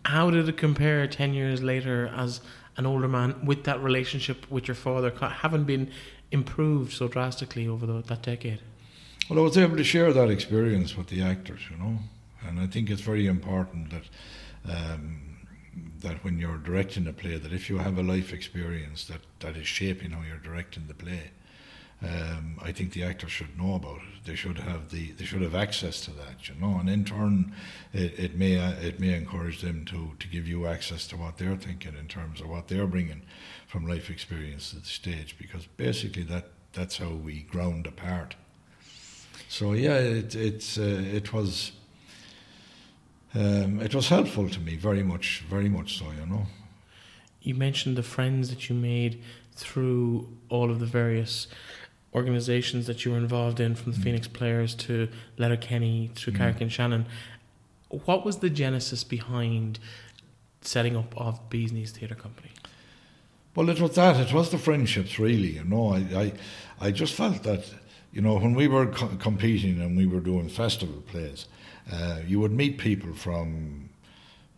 How 0.04 0.30
did 0.30 0.48
it 0.48 0.58
compare 0.58 1.06
10 1.06 1.32
years 1.32 1.62
later 1.62 2.12
as 2.14 2.42
an 2.76 2.84
older 2.84 3.08
man 3.08 3.46
with 3.46 3.64
that 3.64 3.82
relationship 3.82 4.50
with 4.50 4.68
your 4.68 4.74
father 4.74 5.10
having 5.10 5.64
been 5.64 5.90
improved 6.30 6.92
so 6.92 7.08
drastically 7.08 7.66
over 7.66 7.86
the, 7.86 8.02
that 8.02 8.20
decade? 8.22 8.60
Well, 9.30 9.38
I 9.38 9.42
was 9.42 9.56
able 9.56 9.78
to 9.78 9.84
share 9.84 10.12
that 10.12 10.28
experience 10.28 10.94
with 10.94 11.06
the 11.06 11.22
actors, 11.22 11.60
you 11.70 11.78
know, 11.78 12.00
and 12.46 12.60
I 12.60 12.66
think 12.66 12.90
it's 12.90 13.00
very 13.00 13.26
important 13.26 13.90
that 13.90 14.02
um, 14.70 15.33
that 16.00 16.22
when 16.24 16.38
you're 16.38 16.58
directing 16.58 17.06
a 17.06 17.12
play, 17.12 17.38
that 17.38 17.52
if 17.52 17.68
you 17.68 17.78
have 17.78 17.98
a 17.98 18.02
life 18.02 18.32
experience 18.32 19.06
that, 19.06 19.20
that 19.40 19.56
is 19.56 19.66
shaping 19.66 20.10
how 20.10 20.22
you're 20.22 20.38
directing 20.38 20.86
the 20.86 20.94
play, 20.94 21.30
um, 22.02 22.58
I 22.62 22.72
think 22.72 22.92
the 22.92 23.04
actors 23.04 23.30
should 23.30 23.56
know 23.58 23.76
about 23.76 23.96
it. 23.96 24.24
They 24.26 24.34
should 24.34 24.58
have 24.58 24.90
the 24.90 25.12
they 25.12 25.24
should 25.24 25.42
have 25.42 25.54
access 25.54 26.04
to 26.04 26.10
that, 26.12 26.48
you 26.48 26.54
know, 26.60 26.78
and 26.78 26.88
in 26.90 27.04
turn, 27.04 27.54
it, 27.92 28.18
it 28.18 28.36
may 28.36 28.54
it 28.54 29.00
may 29.00 29.14
encourage 29.14 29.60
them 29.62 29.84
to 29.86 30.10
to 30.18 30.28
give 30.28 30.46
you 30.46 30.66
access 30.66 31.06
to 31.08 31.16
what 31.16 31.38
they're 31.38 31.56
thinking 31.56 31.96
in 31.96 32.08
terms 32.08 32.40
of 32.40 32.48
what 32.48 32.68
they're 32.68 32.86
bringing 32.86 33.22
from 33.66 33.86
life 33.86 34.10
experience 34.10 34.70
to 34.70 34.76
the 34.76 34.86
stage, 34.86 35.36
because 35.38 35.66
basically 35.76 36.24
that 36.24 36.50
that's 36.72 36.98
how 36.98 37.10
we 37.10 37.42
ground 37.42 37.86
apart. 37.86 38.34
So 39.48 39.72
yeah, 39.72 39.96
it 39.96 40.34
it's 40.34 40.76
uh, 40.76 41.02
it 41.14 41.32
was 41.32 41.72
um, 43.34 43.80
it 43.80 43.94
was 43.94 44.08
helpful 44.08 44.48
to 44.48 44.60
me 44.60 44.76
very 44.76 45.02
much, 45.02 45.44
very 45.48 45.68
much 45.68 45.98
so. 45.98 46.06
You 46.20 46.26
know. 46.26 46.46
You 47.42 47.54
mentioned 47.54 47.96
the 47.96 48.02
friends 48.02 48.48
that 48.50 48.68
you 48.68 48.74
made 48.76 49.22
through 49.52 50.28
all 50.48 50.70
of 50.70 50.80
the 50.80 50.86
various 50.86 51.46
organizations 52.14 52.86
that 52.86 53.04
you 53.04 53.10
were 53.12 53.18
involved 53.18 53.60
in, 53.60 53.74
from 53.74 53.92
the 53.92 53.98
Mm. 53.98 54.02
Phoenix 54.04 54.28
Players 54.28 54.74
to 54.76 55.08
Letterkenny 55.36 56.10
through 56.14 56.32
Mm. 56.32 56.36
Carrick-on-Shannon. 56.38 57.06
What 57.88 58.24
was 58.24 58.38
the 58.38 58.50
genesis 58.50 59.04
behind 59.04 59.78
setting 60.60 60.96
up 60.96 61.12
of 61.16 61.48
Bees 61.50 61.72
Knees 61.72 61.90
Theatre 61.92 62.14
Company? 62.14 62.50
Well, 63.54 63.68
it 63.68 63.80
was 63.80 63.94
that. 63.94 64.16
It 64.18 64.32
was 64.32 64.50
the 64.50 64.58
friendships, 64.58 65.18
really. 65.18 65.52
You 65.56 65.64
know, 65.64 65.92
I, 65.94 65.98
I, 66.22 66.32
I 66.80 66.90
just 66.90 67.14
felt 67.14 67.42
that, 67.44 67.64
you 68.14 68.22
know, 68.22 68.38
when 68.38 68.54
we 68.54 68.68
were 68.68 68.86
co- 68.86 69.08
competing 69.18 69.80
and 69.80 69.96
we 69.96 70.06
were 70.06 70.20
doing 70.20 70.48
festival 70.48 71.02
plays, 71.08 71.46
uh, 71.92 72.20
you 72.24 72.38
would 72.38 72.52
meet 72.52 72.78
people 72.78 73.12
from, 73.12 73.90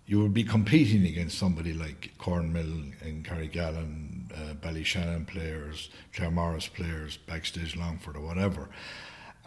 you 0.07 0.21
would 0.21 0.35
be 0.35 0.45
competing 0.45 1.07
against 1.07 1.39
somebody 1.39 1.73
like 1.73 2.13
Cornmill 2.19 2.93
and 3.01 3.25
Carrigallen, 3.25 4.31
uh, 4.31 4.55
Ballyshannon 4.55 5.27
players, 5.27 5.89
Claremorris 6.13 6.71
players, 6.71 7.17
Backstage 7.17 7.75
Longford 7.77 8.17
or 8.17 8.21
whatever. 8.21 8.69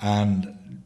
And 0.01 0.81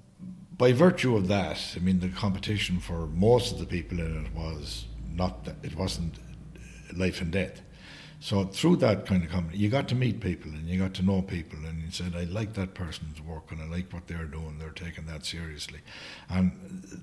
by 0.58 0.74
virtue 0.74 1.16
of 1.16 1.30
that, 1.30 1.76
I 1.78 1.80
mean, 1.80 2.02
the 2.02 2.10
competition 2.10 2.82
for 2.82 3.08
most 3.08 3.54
of 3.54 3.60
the 3.60 3.66
people 3.66 4.02
in 4.02 4.26
it 4.26 4.34
was 4.34 4.86
not, 5.10 5.48
it 5.64 5.78
wasn't 5.78 6.16
life 6.94 7.22
and 7.22 7.32
death. 7.32 7.62
So 8.24 8.46
through 8.46 8.78
that 8.78 9.06
kind 9.06 9.22
of 9.22 9.30
company, 9.30 9.58
you 9.58 9.68
got 9.68 9.90
to 9.90 9.96
meet 9.96 10.22
people 10.22 10.50
and 10.50 10.66
you 10.66 10.80
got 10.80 10.94
to 10.94 11.04
know 11.04 11.22
people, 11.22 11.60
and 11.66 11.84
you 11.84 11.92
said, 11.92 12.14
"I 12.16 12.24
like 12.24 12.54
that 12.54 12.74
person's 12.74 13.20
work 13.20 13.52
and 13.52 13.62
I 13.62 13.66
like 13.66 13.92
what 13.92 14.08
they're 14.08 14.32
doing. 14.38 14.60
They're 14.60 14.70
taking 14.70 15.08
that 15.08 15.26
seriously," 15.26 15.82
and 16.30 16.54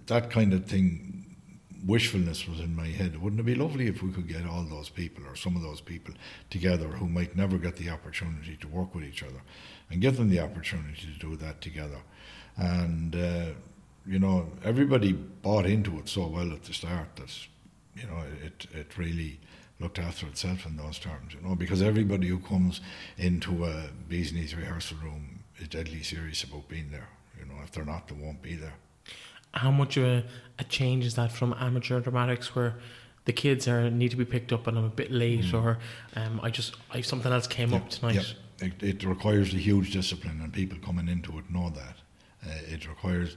that 0.07 0.31
kind 0.31 0.55
of 0.55 0.65
thing, 0.65 1.37
wishfulness 1.85 2.49
was 2.49 2.59
in 2.59 2.75
my 2.75 2.87
head. 2.87 3.21
Wouldn't 3.21 3.39
it 3.39 3.45
be 3.45 3.55
lovely 3.55 3.87
if 3.87 4.03
we 4.03 4.13
could 4.13 4.29
get 4.29 4.47
all 4.47 4.65
those 4.65 4.89
people 4.89 5.27
or 5.27 5.37
some 5.37 5.57
of 5.57 5.63
those 5.63 5.83
people 5.83 6.15
together 6.49 6.89
who 6.89 7.07
might 7.07 7.37
never 7.37 7.59
get 7.59 7.77
the 7.77 7.91
opportunity 7.91 8.57
to 8.57 8.67
work 8.69 8.95
with 8.95 9.05
each 9.05 9.23
other, 9.23 9.43
and 9.91 10.01
give 10.01 10.17
them 10.17 10.31
the 10.31 10.41
opportunity 10.41 11.07
to 11.13 11.19
do 11.19 11.37
that 11.37 11.61
together, 11.61 12.01
and. 12.57 13.15
Uh, 13.15 13.47
you 14.07 14.19
know, 14.19 14.49
everybody 14.65 15.13
bought 15.13 15.67
into 15.67 15.99
it 15.99 16.09
so 16.09 16.27
well 16.27 16.51
at 16.55 16.63
the 16.65 16.73
start 16.73 17.15
that, 17.17 17.31
you 17.95 18.07
know, 18.07 18.25
it 18.43 18.67
it 18.73 18.97
really 18.97 19.39
looked 19.81 19.99
after 19.99 20.27
itself 20.27 20.67
in 20.67 20.77
those 20.77 20.99
terms, 20.99 21.35
you 21.35 21.41
know, 21.47 21.55
because 21.55 21.81
everybody 21.83 22.29
who 22.29 22.39
comes 22.39 22.81
into 23.17 23.65
a 23.65 23.89
Bees 24.09 24.33
Knees 24.33 24.55
rehearsal 24.55 24.99
room 25.03 25.41
is 25.59 25.69
deadly 25.69 26.03
serious 26.03 26.45
about 26.45 26.69
being 26.69 26.91
there. 26.91 27.09
You 27.39 27.47
know, 27.47 27.55
if 27.65 27.73
they're 27.73 27.85
not, 27.85 28.09
they 28.09 28.15
won't 28.15 28.43
be 28.43 28.55
there. 28.55 28.75
How 29.55 29.71
much 29.71 29.97
of 29.97 30.05
a, 30.05 30.25
a 30.59 30.65
change 30.65 31.05
is 31.07 31.15
that 31.15 31.33
from 31.33 31.55
amateur 31.59 32.01
dramatics 32.01 32.55
where 32.55 32.75
the 33.25 33.33
kids 33.33 33.67
are 33.67 33.91
need 33.91 34.11
to 34.11 34.17
be 34.17 34.25
picked 34.25 34.53
up 34.53 34.67
and 34.67 34.79
I'm 34.79 34.85
a 34.85 34.89
bit 34.89 35.11
late 35.11 35.45
Mm. 35.45 35.63
or 35.63 35.79
um, 36.17 36.41
I 36.43 36.51
just 36.51 36.77
I 36.91 37.01
something 37.01 37.33
else 37.33 37.47
came 37.47 37.73
up 37.75 37.89
tonight. 37.89 38.35
It, 38.61 38.83
it 38.83 39.05
requires 39.05 39.55
a 39.55 39.57
huge 39.57 39.91
discipline, 39.93 40.41
and 40.43 40.53
people 40.53 40.79
coming 40.85 41.09
into 41.09 41.39
it 41.39 41.51
know 41.51 41.71
that. 41.71 41.97
Uh, 42.47 42.75
it 42.75 42.87
requires, 42.89 43.37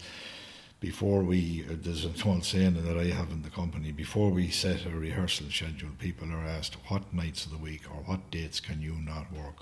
before 0.83 1.23
we, 1.23 1.63
uh, 1.69 1.75
there's 1.81 2.03
an 2.03 2.13
old 2.25 2.43
saying 2.43 2.73
that 2.73 2.97
I 2.97 3.05
have 3.05 3.31
in 3.31 3.41
the 3.41 3.49
company, 3.49 3.93
before 3.93 4.31
we 4.31 4.49
set 4.49 4.85
a 4.85 4.89
rehearsal 4.89 5.49
schedule, 5.49 5.91
people 5.97 6.29
are 6.29 6.45
asked 6.45 6.75
what 6.89 7.13
nights 7.13 7.45
of 7.45 7.53
the 7.53 7.57
week 7.57 7.83
or 7.89 8.03
what 8.03 8.29
dates 8.31 8.59
can 8.59 8.81
you 8.81 8.95
not 8.95 9.31
work. 9.31 9.59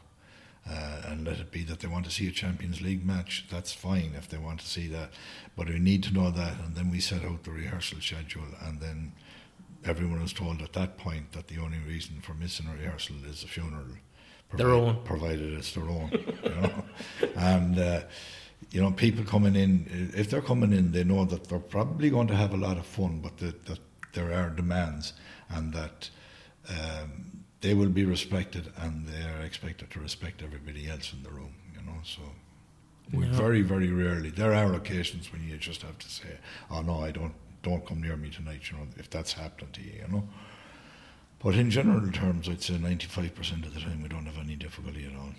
Uh, 0.68 1.04
and 1.06 1.24
let 1.24 1.38
it 1.38 1.51
be 1.51 1.63
that 1.63 1.80
they 1.80 1.88
want 1.88 2.06
to 2.06 2.12
see 2.12 2.28
a 2.28 2.32
Champions 2.32 2.82
League 2.82 3.06
match. 3.06 3.46
That's 3.51 3.72
fine 3.72 4.13
if 4.18 4.30
they 4.30 4.40
want 4.40 4.62
to 4.62 4.68
see 4.68 4.88
that, 4.88 5.12
but 5.56 5.70
we 5.70 5.78
need 5.78 6.01
to 6.06 6.13
know 6.13 6.32
that, 6.32 6.60
and 6.60 6.74
then 6.74 6.90
we 6.90 7.00
set 7.00 7.24
out 7.24 7.44
the 7.44 7.51
rehearsal 7.51 8.01
schedule, 8.01 8.50
and 8.66 8.80
then 8.80 9.12
everyone 9.86 10.24
is 10.24 10.34
told 10.34 10.60
at 10.63 10.74
that 10.74 10.98
point 10.98 11.34
that 11.34 11.50
the 11.50 11.60
only 11.60 11.80
reason 11.88 12.22
for 12.22 12.34
missing 12.34 12.66
a 12.68 12.75
rehearsal 12.75 13.18
is 13.30 13.44
a 13.44 13.48
funeral. 13.48 13.86
Their 14.56 14.72
own. 14.72 15.04
provided 15.06 15.54
it's 15.54 15.72
their 15.74 15.88
own, 15.88 16.10
you 16.44 16.50
know. 16.50 16.84
And 17.36 17.78
uh, 17.78 18.01
you 18.70 18.82
know, 18.82 18.91
people 18.91 19.24
coming 19.25 19.56
in, 19.56 20.12
if 20.15 20.30
they're 20.30 20.41
coming 20.41 20.72
in, 20.72 20.91
they 20.91 21.03
know 21.03 21.25
that 21.25 21.46
they're 21.50 21.60
probably 21.60 22.10
going 22.10 22.27
to 22.27 22.36
have 22.36 22.53
a 22.53 22.58
lot 22.58 22.77
of 22.77 22.86
fun, 22.86 23.20
but 23.22 23.38
that, 23.38 23.65
that 23.65 23.80
there 24.13 24.34
are 24.34 24.50
demands, 24.50 25.13
and 25.50 25.74
that 25.74 26.10
um, 26.70 27.44
they 27.62 27.74
will 27.74 27.89
be 27.89 28.06
respected, 28.06 28.72
and 28.77 29.08
they 29.08 29.24
are 29.24 29.41
expected 29.41 29.89
to 29.91 30.00
respect 30.00 30.41
everybody 30.44 30.89
else 30.89 31.12
in 31.13 31.24
the 31.24 31.30
room, 31.32 31.53
you 31.74 31.82
know. 31.86 31.98
So. 32.03 32.22
We 33.13 33.25
Yeah. 33.25 33.34
very, 33.34 33.62
very 33.62 33.89
rarely. 33.91 34.30
There 34.30 34.53
are 34.53 34.74
occasions 34.74 35.34
when 35.34 35.46
you 35.46 35.58
just 35.58 35.82
have 35.82 35.98
to 36.00 36.10
say, 36.10 36.38
"Oh 36.70 36.82
no, 36.82 37.03
I 37.03 37.12
don't, 37.12 37.34
don't 37.62 37.86
come 37.86 38.01
near 38.01 38.15
me 38.15 38.30
tonight." 38.30 38.72
You 38.72 38.77
know, 38.77 38.88
if 38.98 39.10
that's 39.10 39.34
happening 39.34 39.70
to 39.74 39.82
you, 39.82 39.94
you 40.03 40.08
know. 40.08 40.30
But 41.39 41.56
in 41.56 41.70
general 41.72 42.10
terms, 42.12 42.48
I'd 42.48 42.62
say 42.62 42.77
ninety-five 42.77 43.36
percent 43.36 43.65
of 43.65 43.74
the 43.74 43.82
time 43.82 44.01
we 44.01 44.08
don't 44.08 44.27
have 44.27 44.38
any 44.38 44.56
difficulty 44.56 45.06
at 45.06 45.13
all. 45.20 45.34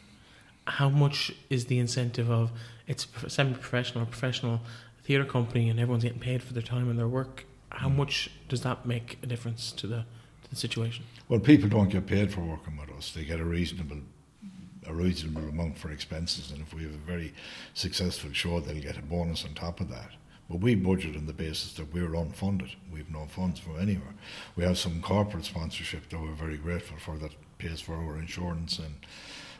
How 0.67 0.89
much 0.89 1.33
is 1.51 1.67
the 1.67 1.79
incentive 1.79 2.31
of 2.31 2.53
it's 2.87 3.07
semi-professional 3.29 4.05
or 4.05 4.07
professional 4.07 4.61
theatre 5.03 5.25
company 5.25 5.69
and 5.69 5.81
everyone's 5.81 6.05
getting 6.05 6.21
paid 6.21 6.43
for 6.43 6.53
their 6.53 6.63
time 6.63 6.89
and 6.89 6.99
their 6.99 7.09
work? 7.09 7.45
How 7.71 7.89
Mm. 7.89 7.97
much 7.97 8.31
does 8.49 8.61
that 8.63 8.87
make 8.87 9.19
a 9.23 9.27
difference 9.27 9.73
to 9.73 9.87
the 9.87 10.05
to 10.45 10.51
the 10.51 10.57
situation? 10.57 11.05
Well, 11.29 11.41
people 11.41 11.69
don't 11.69 11.89
get 11.89 12.07
paid 12.07 12.33
for 12.33 12.41
working 12.43 12.77
with 12.77 12.91
us. 12.91 13.13
They 13.13 13.25
get 13.25 13.41
a 13.41 13.45
reasonable, 13.45 13.99
a 14.87 14.93
reasonable 14.95 15.49
amount 15.49 15.79
for 15.79 15.91
expenses, 15.91 16.51
and 16.51 16.61
if 16.61 16.75
we 16.75 16.83
have 16.83 16.95
a 16.95 16.99
very 16.99 17.33
successful 17.75 18.33
show, 18.33 18.61
they'll 18.61 18.83
get 18.83 18.99
a 18.99 19.03
bonus 19.03 19.45
on 19.45 19.55
top 19.55 19.81
of 19.81 19.89
that. 19.89 20.11
But 20.51 20.61
we 20.61 20.75
budget 20.75 21.17
on 21.17 21.27
the 21.27 21.33
basis 21.33 21.73
that 21.75 21.93
we're 21.95 22.11
unfunded. 22.11 22.75
We've 22.93 23.11
no 23.11 23.27
funds 23.27 23.59
from 23.61 23.79
anywhere. 23.81 24.15
We 24.55 24.65
have 24.65 24.77
some 24.77 25.01
corporate 25.01 25.45
sponsorship 25.47 26.09
that 26.11 26.21
we're 26.21 26.35
very 26.35 26.59
grateful 26.59 26.99
for 26.99 27.17
that 27.19 27.33
pays 27.59 27.81
for 27.81 27.95
our 27.95 28.19
insurance 28.19 28.79
and 28.79 28.95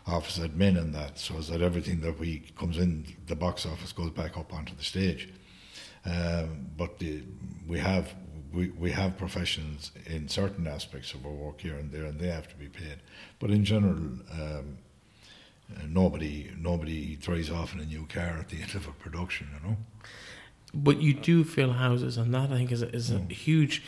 office 0.07 0.39
admin 0.39 0.77
and 0.79 0.95
that, 0.95 1.19
so 1.19 1.35
that 1.41 1.63
everything 1.63 2.01
that 2.01 2.19
we 2.19 2.43
comes 2.59 2.77
in 2.79 3.05
the 3.27 3.37
box 3.37 3.65
office 3.67 3.93
goes 3.93 4.11
back 4.11 4.37
up 4.37 4.53
onto 4.53 4.75
the 4.75 4.83
stage. 4.85 5.29
Um, 6.05 6.67
but 6.77 6.99
the, 6.99 7.23
we 7.67 7.79
have 7.79 8.13
we, 8.53 8.69
we 8.71 8.91
have 8.91 9.17
professions 9.17 9.93
in 10.07 10.29
certain 10.29 10.67
aspects 10.67 11.15
of 11.15 11.25
our 11.25 11.33
work 11.33 11.61
here 11.61 11.77
and 11.77 11.91
there, 11.91 12.05
and 12.05 12.19
they 12.21 12.27
have 12.29 12.49
to 12.49 12.57
be 12.57 12.67
paid. 12.69 12.99
But 13.39 13.51
in 13.51 13.65
general, 13.65 13.95
um, 13.97 14.79
uh, 15.75 15.83
nobody 15.89 16.51
nobody 16.59 17.15
throws 17.17 17.51
off 17.51 17.73
in 17.73 17.81
a 17.81 17.85
new 17.85 18.07
car 18.07 18.37
at 18.41 18.49
the 18.49 18.57
end 18.63 18.75
of 18.75 18.87
a 18.89 18.93
production, 18.93 19.49
you 19.63 19.69
know. 19.71 19.77
But 20.75 21.01
you 21.03 21.15
do 21.15 21.45
fill 21.45 21.73
houses, 21.75 22.17
and 22.17 22.33
that 22.35 22.51
I 22.51 22.57
think 22.57 22.73
is 22.73 22.83
a, 22.83 22.89
is 22.95 23.11
a 23.11 23.19
Mm. 23.19 23.31
huge 23.31 23.83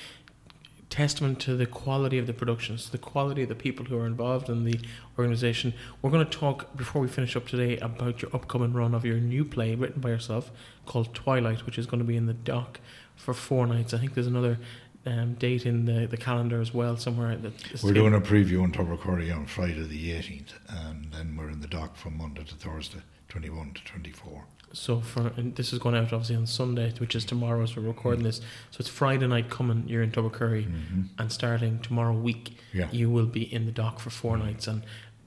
testament 0.95 1.41
to 1.41 1.57
the 1.57 1.67
quality 1.67 2.19
of 2.19 2.29
the 2.29 2.33
productions, 2.33 2.89
the 2.89 2.99
quality 2.99 3.43
of 3.43 3.49
the 3.49 3.55
people 3.57 3.85
who 3.85 3.99
are 3.99 4.07
involved 4.07 4.49
in 4.49 4.63
the 4.63 4.79
organisation. 5.19 5.75
We're 6.01 6.13
going 6.13 6.25
to 6.25 6.39
talk 6.39 6.77
before 6.77 7.03
we 7.03 7.09
finish 7.09 7.35
up 7.35 7.49
today 7.49 7.77
about 7.79 8.23
your 8.23 8.31
upcoming 8.33 8.73
run 8.73 8.95
of 8.95 9.05
your 9.05 9.17
new 9.17 9.45
play 9.45 9.75
written 9.75 10.01
by 10.01 10.11
yourself 10.11 10.53
called 10.87 11.13
Twilight, 11.13 11.67
which 11.67 11.79
is 11.79 11.87
going 11.87 11.99
to 11.99 12.05
be 12.05 12.17
in 12.17 12.27
the 12.27 12.33
dock 12.33 12.79
for 13.17 13.35
four 13.35 13.67
nights. 13.67 13.93
I 13.93 13.99
think 13.99 14.15
there's 14.15 14.29
another 14.29 14.61
um, 15.05 15.35
date 15.35 15.67
in 15.67 15.87
the, 15.87 16.07
the 16.07 16.17
calendar 16.17 16.61
as 16.61 16.73
well 16.73 16.97
somewhere. 16.97 17.37
That 17.39 17.83
We're 17.83 17.93
doing 17.93 18.15
a 18.15 18.21
preview 18.21 18.63
in 18.63 18.71
Tubbercurry 18.71 19.35
on 19.35 19.47
Friday 19.47 19.83
the 19.83 20.13
18th, 20.13 20.53
and 20.69 21.13
then 21.13 21.37
we're 21.37 21.51
in 21.51 21.61
the 21.61 21.67
dock 21.67 21.97
from 21.97 22.19
Monday 22.19 22.45
to 22.45 22.55
Thursday, 22.55 23.01
21 23.28 23.75
to 23.75 23.85
24. 23.85 24.45
So 24.73 25.00
for 25.00 25.28
and 25.37 25.54
this 25.54 25.73
is 25.73 25.78
going 25.78 25.95
out 25.95 26.12
obviously 26.12 26.35
on 26.37 26.47
Sunday, 26.47 26.93
which 26.99 27.14
is 27.14 27.25
tomorrow 27.25 27.62
as 27.62 27.76
we're 27.76 27.83
recording 27.85 28.25
this. 28.25 28.38
So 28.71 28.78
it's 28.81 28.88
Friday 28.88 29.26
night 29.26 29.49
coming. 29.50 29.85
You're 29.87 30.02
in 30.02 30.11
Tubbercurry, 30.11 30.66
Mm-hmm. 30.66 31.02
and 31.19 31.31
starting 31.33 31.78
tomorrow 31.81 32.12
week, 32.12 32.57
Yeah. 32.73 32.88
you 32.90 33.09
will 33.09 33.26
be 33.26 33.43
in 33.52 33.66
the 33.66 33.73
dock 33.73 34.00
for 34.00 34.11
four 34.11 34.37
nights. 34.37 34.66
And 34.66 34.83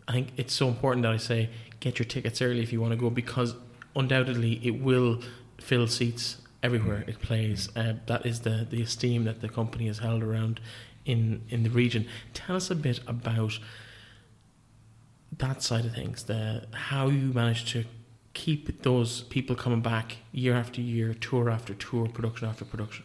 I 0.07 0.11
think 0.11 0.29
it's 0.37 0.53
so 0.53 0.67
important 0.67 1.03
that 1.03 1.13
I 1.13 1.17
say 1.17 1.49
get 1.79 1.97
your 1.99 2.05
tickets 2.05 2.41
early 2.41 2.61
if 2.61 2.73
you 2.73 2.81
want 2.81 2.91
to 2.91 2.97
go 2.97 3.09
because 3.09 3.55
undoubtedly 3.95 4.59
it 4.63 4.81
will 4.81 5.21
fill 5.59 5.87
seats 5.87 6.37
everywhere 6.61 7.03
it 7.07 7.21
plays. 7.21 7.69
Uh, 7.75 7.93
that 8.07 8.25
is 8.25 8.41
the 8.41 8.67
the 8.69 8.81
esteem 8.81 9.23
that 9.25 9.39
the 9.41 9.49
company 9.49 9.87
has 9.87 9.99
held 9.99 10.23
around 10.23 10.59
in 11.05 11.41
in 11.49 11.63
the 11.63 11.69
region. 11.69 12.05
Tell 12.33 12.55
us 12.57 12.69
a 12.69 12.75
bit 12.75 12.99
about 13.07 13.59
that 15.37 15.61
side 15.61 15.85
of 15.85 15.93
things. 15.93 16.23
The 16.23 16.67
how 16.71 17.07
you 17.07 17.33
manage 17.33 17.71
to 17.73 17.85
keep 18.33 18.83
those 18.83 19.21
people 19.23 19.55
coming 19.55 19.81
back 19.81 20.17
year 20.31 20.55
after 20.55 20.81
year, 20.81 21.13
tour 21.13 21.49
after 21.49 21.73
tour, 21.73 22.07
production 22.07 22.47
after 22.47 22.65
production. 22.65 23.03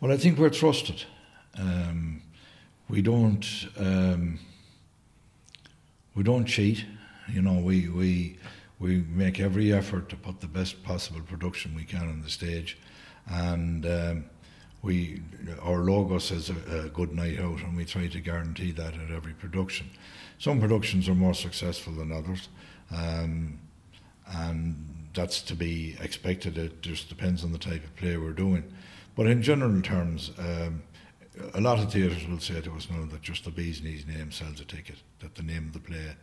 Well, 0.00 0.10
I 0.10 0.16
think 0.16 0.38
we're 0.38 0.50
trusted. 0.50 1.04
Um, 1.58 2.22
we 2.88 3.02
don't 3.02 3.46
um, 3.78 4.38
we 6.14 6.22
don't 6.22 6.44
cheat. 6.44 6.84
You 7.28 7.42
know, 7.42 7.60
we 7.60 7.88
we 7.88 8.38
we 8.78 9.04
make 9.08 9.38
every 9.38 9.72
effort 9.72 10.08
to 10.08 10.16
put 10.16 10.40
the 10.40 10.48
best 10.48 10.82
possible 10.82 11.20
production 11.20 11.74
we 11.74 11.84
can 11.84 12.08
on 12.08 12.22
the 12.22 12.30
stage, 12.30 12.78
and 13.28 13.86
um, 13.86 14.24
we 14.82 15.22
our 15.62 15.78
logo 15.78 16.18
says 16.18 16.50
a, 16.50 16.86
a, 16.86 16.88
good 16.88 17.14
night 17.14 17.38
out, 17.38 17.60
and 17.60 17.76
we 17.76 17.84
try 17.84 18.08
to 18.08 18.20
guarantee 18.20 18.72
that 18.72 18.94
at 18.94 19.10
every 19.10 19.32
production. 19.32 19.88
Some 20.42 20.58
productions 20.58 21.08
are 21.08 21.14
more 21.14 21.34
successful 21.34 21.92
than 21.92 22.10
others, 22.10 22.48
um, 22.90 23.60
and 24.26 24.74
that's 25.14 25.40
to 25.42 25.54
be 25.54 25.96
expected. 26.00 26.58
It 26.58 26.82
just 26.82 27.08
depends 27.08 27.44
on 27.44 27.52
the 27.52 27.58
type 27.58 27.84
of 27.84 27.94
play 27.94 28.16
we're 28.16 28.32
doing, 28.32 28.64
but 29.14 29.28
in 29.28 29.40
general 29.40 29.80
terms. 29.82 30.32
Um, 30.36 30.82
a 31.54 31.60
lot 31.60 31.78
of 31.78 31.92
theatres 31.92 32.26
will 32.26 32.40
say 32.40 32.60
to 32.60 32.72
us 32.72 32.90
now 32.90 33.06
that 33.06 33.22
just 33.22 33.44
the 33.44 33.52
bee's 33.52 33.84
knees 33.84 34.04
name 34.04 34.32
sells 34.32 34.60
a 34.60 34.64
ticket, 34.64 34.96
that 35.20 35.36
the 35.36 35.44
name 35.44 35.68
of 35.68 35.74
the 35.74 35.78
play 35.78 36.16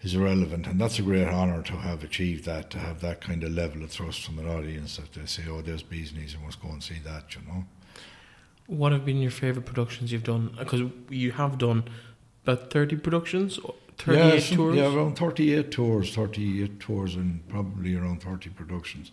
is 0.00 0.14
irrelevant, 0.14 0.66
and 0.66 0.80
that's 0.80 0.98
a 0.98 1.02
great 1.02 1.28
honour 1.28 1.62
to 1.64 1.74
have 1.74 2.02
achieved 2.02 2.46
that, 2.46 2.70
to 2.70 2.78
have 2.78 3.02
that 3.02 3.20
kind 3.20 3.44
of 3.44 3.52
level 3.52 3.82
of 3.82 3.90
thrust 3.90 4.24
from 4.24 4.38
an 4.38 4.48
audience 4.48 4.96
that 4.96 5.12
they 5.12 5.26
say, 5.26 5.42
"Oh, 5.50 5.60
there's 5.60 5.82
bees 5.82 6.14
knees, 6.14 6.34
I 6.34 6.42
must 6.42 6.62
go 6.62 6.70
and 6.70 6.82
see 6.82 6.98
that," 7.04 7.34
you 7.34 7.42
know. 7.46 7.66
What 8.68 8.92
have 8.92 9.04
been 9.04 9.18
your 9.18 9.30
favourite 9.30 9.66
productions 9.66 10.12
you've 10.12 10.24
done? 10.24 10.54
Because 10.58 10.80
you 11.10 11.32
have 11.32 11.58
done 11.58 11.84
about 12.42 12.70
thirty 12.70 12.96
productions, 12.96 13.58
thirty-eight 13.98 14.34
yeah, 14.34 14.40
some, 14.40 14.56
tours. 14.56 14.76
Yeah, 14.76 14.94
around 14.94 15.16
thirty-eight 15.16 15.70
tours, 15.70 16.14
thirty-eight 16.14 16.80
tours, 16.80 17.14
and 17.16 17.46
probably 17.48 17.94
around 17.94 18.22
thirty 18.22 18.50
productions. 18.50 19.12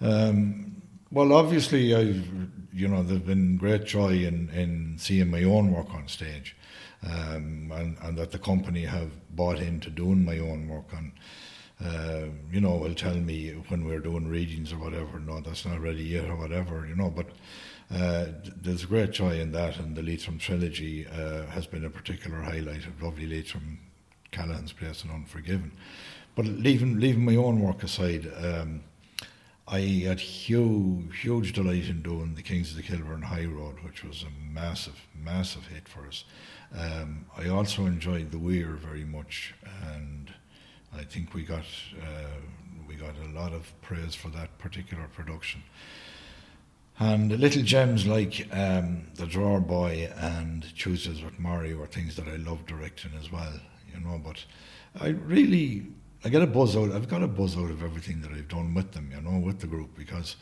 Um, 0.00 0.82
well, 1.10 1.32
obviously, 1.32 1.94
I've 1.94 2.28
you 2.72 2.88
know 2.88 3.02
there's 3.02 3.20
been 3.20 3.56
great 3.56 3.84
joy 3.84 4.12
in 4.12 4.50
in 4.50 4.96
seeing 4.98 5.30
my 5.30 5.42
own 5.42 5.72
work 5.72 5.92
on 5.94 6.06
stage 6.08 6.54
um, 7.02 7.72
and, 7.74 7.96
and 8.02 8.18
that 8.18 8.32
the 8.32 8.38
company 8.38 8.84
have 8.84 9.10
bought 9.34 9.58
into 9.58 9.90
doing 9.90 10.24
my 10.24 10.38
own 10.38 10.68
work 10.68 10.92
and 10.92 11.12
uh, 11.84 12.26
you 12.52 12.60
know 12.60 12.76
will 12.76 12.94
tell 12.94 13.14
me 13.14 13.50
when 13.68 13.86
we're 13.86 14.00
doing 14.00 14.28
readings 14.28 14.72
or 14.72 14.78
whatever 14.78 15.18
no 15.18 15.40
that's 15.40 15.64
not 15.64 15.80
ready 15.80 16.04
yet 16.04 16.28
or 16.28 16.36
whatever 16.36 16.86
you 16.86 16.94
know 16.94 17.10
but 17.10 17.26
uh, 17.94 18.26
there's 18.62 18.84
great 18.84 19.12
joy 19.12 19.40
in 19.40 19.52
that 19.52 19.78
and 19.78 19.96
the 19.96 20.02
Leitrim 20.02 20.38
trilogy 20.38 21.06
uh, 21.06 21.46
has 21.46 21.66
been 21.66 21.84
a 21.84 21.90
particular 21.90 22.38
highlight 22.38 22.86
of 22.86 23.02
lovely 23.02 23.26
Leitrim 23.26 23.78
Callahan's 24.30 24.72
Place 24.72 25.02
and 25.02 25.12
Unforgiven 25.12 25.72
but 26.34 26.46
leaving 26.46 26.98
leaving 26.98 27.24
my 27.24 27.36
own 27.36 27.60
work 27.60 27.82
aside 27.82 28.30
um, 28.42 28.82
I 29.68 29.80
had 30.06 30.20
huge, 30.20 31.18
huge 31.18 31.52
delight 31.52 31.88
in 31.88 32.00
doing 32.00 32.36
the 32.36 32.42
Kings 32.42 32.70
of 32.70 32.76
the 32.76 32.84
Kilburn 32.84 33.22
High 33.22 33.46
Road, 33.46 33.80
which 33.82 34.04
was 34.04 34.22
a 34.22 34.52
massive, 34.52 35.08
massive 35.20 35.66
hit 35.66 35.88
for 35.88 36.06
us. 36.06 36.24
Um, 36.72 37.26
I 37.36 37.48
also 37.48 37.84
enjoyed 37.84 38.30
the 38.30 38.38
Weir 38.38 38.74
very 38.74 39.04
much, 39.04 39.54
and 39.92 40.32
I 40.96 41.02
think 41.02 41.34
we 41.34 41.42
got 41.42 41.64
uh, 42.00 42.40
we 42.86 42.94
got 42.94 43.14
a 43.24 43.28
lot 43.36 43.52
of 43.52 43.72
praise 43.82 44.14
for 44.14 44.28
that 44.28 44.56
particular 44.58 45.08
production. 45.08 45.64
And 46.98 47.30
little 47.38 47.62
gems 47.62 48.06
like 48.06 48.48
um, 48.52 49.06
The 49.16 49.26
Drawer 49.26 49.60
Boy 49.60 50.10
and 50.16 50.64
Tuesdays 50.76 51.22
with 51.22 51.38
Morrie 51.38 51.76
were 51.76 51.86
things 51.86 52.16
that 52.16 52.26
I 52.26 52.36
loved 52.36 52.66
directing 52.66 53.12
as 53.20 53.30
well, 53.30 53.52
you 53.92 54.00
know. 54.00 54.18
But 54.22 54.44
I 54.98 55.08
really, 55.08 55.86
I 56.24 56.30
get 56.30 56.40
a 56.40 56.46
buzz 56.46 56.74
out. 56.74 56.92
I've 56.92 57.08
got 57.08 57.22
a 57.22 57.28
buzz 57.28 57.56
out 57.56 57.70
of 57.70 57.82
everything 57.82 58.22
that 58.22 58.32
I've 58.32 58.48
done 58.48 58.72
with 58.72 58.92
them, 58.92 59.10
you 59.14 59.20
know, 59.20 59.38
with 59.38 59.60
the 59.60 59.66
group 59.66 59.94
because 59.94 60.36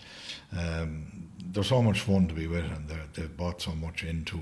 um, 0.56 1.28
they're 1.50 1.64
so 1.64 1.82
much 1.82 2.00
fun 2.00 2.28
to 2.28 2.34
be 2.34 2.46
with, 2.46 2.64
and 2.64 2.88
they've 3.14 3.36
bought 3.36 3.60
so 3.60 3.72
much 3.72 4.04
into 4.04 4.40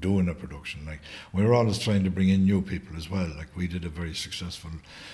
doing 0.00 0.28
a 0.28 0.34
production. 0.34 0.84
Like 0.86 1.00
we're 1.32 1.52
always 1.52 1.78
trying 1.78 2.04
to 2.04 2.10
bring 2.10 2.28
in 2.28 2.44
new 2.44 2.62
people 2.62 2.96
as 2.96 3.10
well. 3.10 3.30
Like 3.36 3.54
we 3.56 3.66
did 3.66 3.84
a 3.84 3.90
very 3.90 4.14
successful 4.14 4.70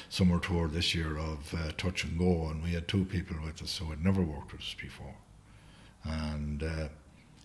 summer 0.09 0.39
tour 0.39 0.69
this 0.69 0.95
year 0.95 1.19
of 1.19 1.55
uh, 1.55 1.73
Touch 1.77 2.05
and 2.05 2.19
Go, 2.19 2.49
and 2.49 2.63
we 2.63 2.71
had 2.73 2.89
two 2.89 3.05
people 3.05 3.37
with 3.45 3.63
us 3.63 3.79
who 3.79 3.87
had 3.91 4.05
never 4.05 4.23
worked 4.23 4.53
with 4.53 4.63
us 4.63 4.75
before, 4.81 5.15
and 6.07 6.63
uh, 6.63 6.89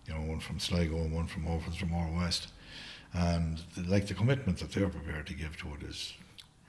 you 0.07 0.13
know 0.13 0.21
one 0.21 0.39
from 0.39 0.59
Sligo 0.59 0.95
and 0.97 1.13
one 1.13 1.27
from 1.27 1.47
Orphans 1.47 1.77
from 1.77 1.89
More 1.89 2.09
West, 2.17 2.49
and 3.13 3.61
the, 3.75 3.89
like 3.89 4.07
the 4.07 4.13
commitment 4.13 4.59
that 4.59 4.71
they're 4.71 4.89
prepared 4.89 5.27
to 5.27 5.33
give 5.33 5.57
to 5.57 5.67
it 5.75 5.83
is. 5.89 6.13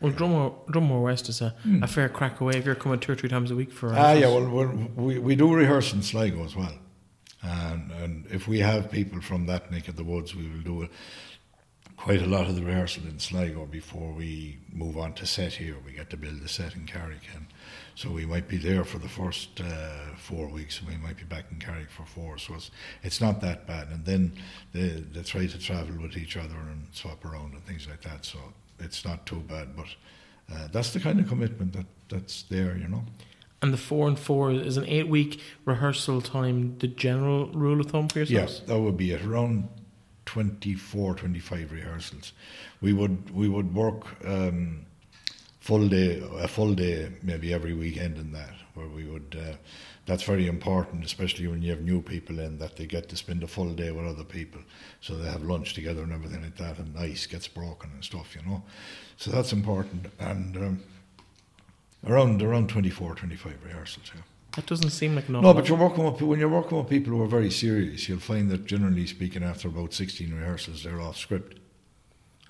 Well, 0.00 0.12
Dromore 0.12 0.54
Dromore 0.66 1.02
West 1.02 1.28
is 1.28 1.40
a, 1.40 1.54
mm. 1.64 1.82
a 1.82 1.86
fair 1.86 2.08
crack 2.08 2.40
away 2.40 2.54
if 2.56 2.66
you're 2.66 2.74
coming 2.74 2.98
two 2.98 3.12
or 3.12 3.14
three 3.14 3.28
times 3.28 3.50
a 3.50 3.56
week 3.56 3.72
for. 3.72 3.94
Ah, 3.94 4.12
yeah. 4.12 4.26
Well, 4.26 4.66
we 4.96 5.18
we 5.18 5.36
do 5.36 5.54
rehearse 5.54 5.92
in 5.92 6.02
Sligo 6.02 6.44
as 6.44 6.56
well. 6.56 6.74
And, 7.42 7.90
and 7.90 8.26
if 8.30 8.46
we 8.46 8.60
have 8.60 8.90
people 8.90 9.20
from 9.20 9.46
that 9.46 9.70
neck 9.72 9.88
of 9.88 9.96
the 9.96 10.04
woods, 10.04 10.34
we 10.34 10.48
will 10.48 10.60
do 10.60 10.82
a, 10.84 10.88
quite 12.02 12.20
a 12.20 12.26
lot 12.26 12.48
of 12.48 12.56
the 12.56 12.62
rehearsal 12.62 13.04
in 13.04 13.16
Sligo 13.20 13.64
before 13.64 14.12
we 14.12 14.58
move 14.72 14.98
on 14.98 15.12
to 15.12 15.24
set 15.24 15.52
here. 15.52 15.76
We 15.86 15.92
get 15.92 16.10
to 16.10 16.16
build 16.16 16.40
the 16.40 16.48
set 16.48 16.74
in 16.74 16.84
Carrick, 16.84 17.22
and 17.32 17.46
so 17.94 18.10
we 18.10 18.26
might 18.26 18.48
be 18.48 18.56
there 18.56 18.82
for 18.82 18.98
the 18.98 19.08
first 19.08 19.60
uh, 19.60 20.16
four 20.16 20.48
weeks, 20.48 20.80
and 20.80 20.88
we 20.88 20.96
might 20.96 21.16
be 21.16 21.22
back 21.22 21.44
in 21.52 21.60
Carrick 21.60 21.90
for 21.90 22.04
four. 22.04 22.38
So 22.38 22.54
it's 22.54 22.72
it's 23.04 23.20
not 23.20 23.40
that 23.42 23.68
bad. 23.68 23.86
And 23.88 24.04
then 24.04 24.32
they 24.72 24.88
they 25.14 25.22
try 25.22 25.46
to 25.46 25.58
travel 25.58 25.94
with 26.02 26.16
each 26.16 26.36
other 26.36 26.56
and 26.56 26.88
swap 26.90 27.24
around 27.24 27.54
and 27.54 27.64
things 27.64 27.86
like 27.88 28.02
that. 28.02 28.24
So 28.24 28.38
it's 28.80 29.04
not 29.04 29.24
too 29.24 29.40
bad. 29.48 29.76
But 29.76 29.90
uh, 30.52 30.68
that's 30.72 30.92
the 30.92 30.98
kind 30.98 31.20
of 31.20 31.28
commitment 31.28 31.72
that 31.74 31.86
that's 32.08 32.42
there, 32.42 32.76
you 32.76 32.88
know 32.88 33.04
and 33.62 33.72
the 33.72 33.78
four 33.78 34.08
and 34.08 34.18
four 34.18 34.50
is 34.50 34.76
an 34.76 34.84
eight 34.86 35.06
week 35.06 35.40
rehearsal 35.64 36.20
time 36.20 36.76
the 36.78 36.88
general 36.88 37.46
rule 37.52 37.80
of 37.80 37.86
thumb 37.86 38.08
for 38.08 38.18
yourselves? 38.18 38.60
Yeah, 38.60 38.74
that 38.74 38.80
would 38.80 38.96
be 38.96 39.12
it. 39.12 39.24
Around 39.24 39.68
24, 40.32 41.14
25 41.14 41.72
rehearsals. 41.72 42.32
We 42.80 42.92
would 42.92 43.30
we 43.34 43.48
would 43.48 43.74
work 43.74 44.06
um, 44.24 44.86
full 45.60 45.88
day, 45.88 46.22
a 46.38 46.48
full 46.48 46.74
day, 46.74 47.10
maybe 47.22 47.52
every 47.52 47.74
weekend 47.74 48.16
in 48.16 48.32
that, 48.32 48.54
where 48.74 48.88
we 48.88 49.04
would. 49.04 49.36
Uh, 49.38 49.56
that's 50.06 50.24
very 50.24 50.48
important, 50.48 51.04
especially 51.04 51.46
when 51.46 51.62
you 51.62 51.70
have 51.70 51.82
new 51.82 52.02
people 52.02 52.40
in, 52.40 52.58
that 52.58 52.76
they 52.76 52.86
get 52.86 53.08
to 53.10 53.16
spend 53.16 53.42
a 53.42 53.46
full 53.46 53.72
day 53.72 53.92
with 53.92 54.06
other 54.06 54.24
people. 54.24 54.60
So 55.00 55.14
they 55.14 55.30
have 55.30 55.42
lunch 55.42 55.74
together 55.74 56.02
and 56.02 56.12
everything 56.12 56.42
like 56.42 56.56
that, 56.56 56.78
and 56.78 56.98
ice 56.98 57.26
gets 57.26 57.46
broken 57.46 57.90
and 57.94 58.02
stuff, 58.02 58.34
you 58.34 58.42
know. 58.50 58.62
So 59.16 59.30
that's 59.30 59.52
important. 59.52 60.06
And 60.18 60.56
um, 60.56 60.82
Around 62.04 62.42
around 62.42 62.68
24, 62.68 63.14
25 63.14 63.58
rehearsals, 63.64 64.10
yeah. 64.12 64.22
That 64.56 64.66
doesn't 64.66 64.90
seem 64.90 65.14
like 65.14 65.28
enough. 65.28 65.42
No, 65.42 65.54
but 65.54 65.68
you're 65.68 65.78
working 65.78 66.04
with 66.04 66.20
when 66.20 66.38
you're 66.38 66.48
working 66.48 66.76
with 66.76 66.88
people 66.88 67.14
who 67.14 67.22
are 67.22 67.26
very 67.26 67.50
serious, 67.50 68.08
you'll 68.08 68.18
find 68.18 68.50
that 68.50 68.66
generally 68.66 69.06
speaking, 69.06 69.42
after 69.42 69.68
about 69.68 69.94
16 69.94 70.34
rehearsals, 70.34 70.84
they're 70.84 71.00
off 71.00 71.16
script. 71.16 71.58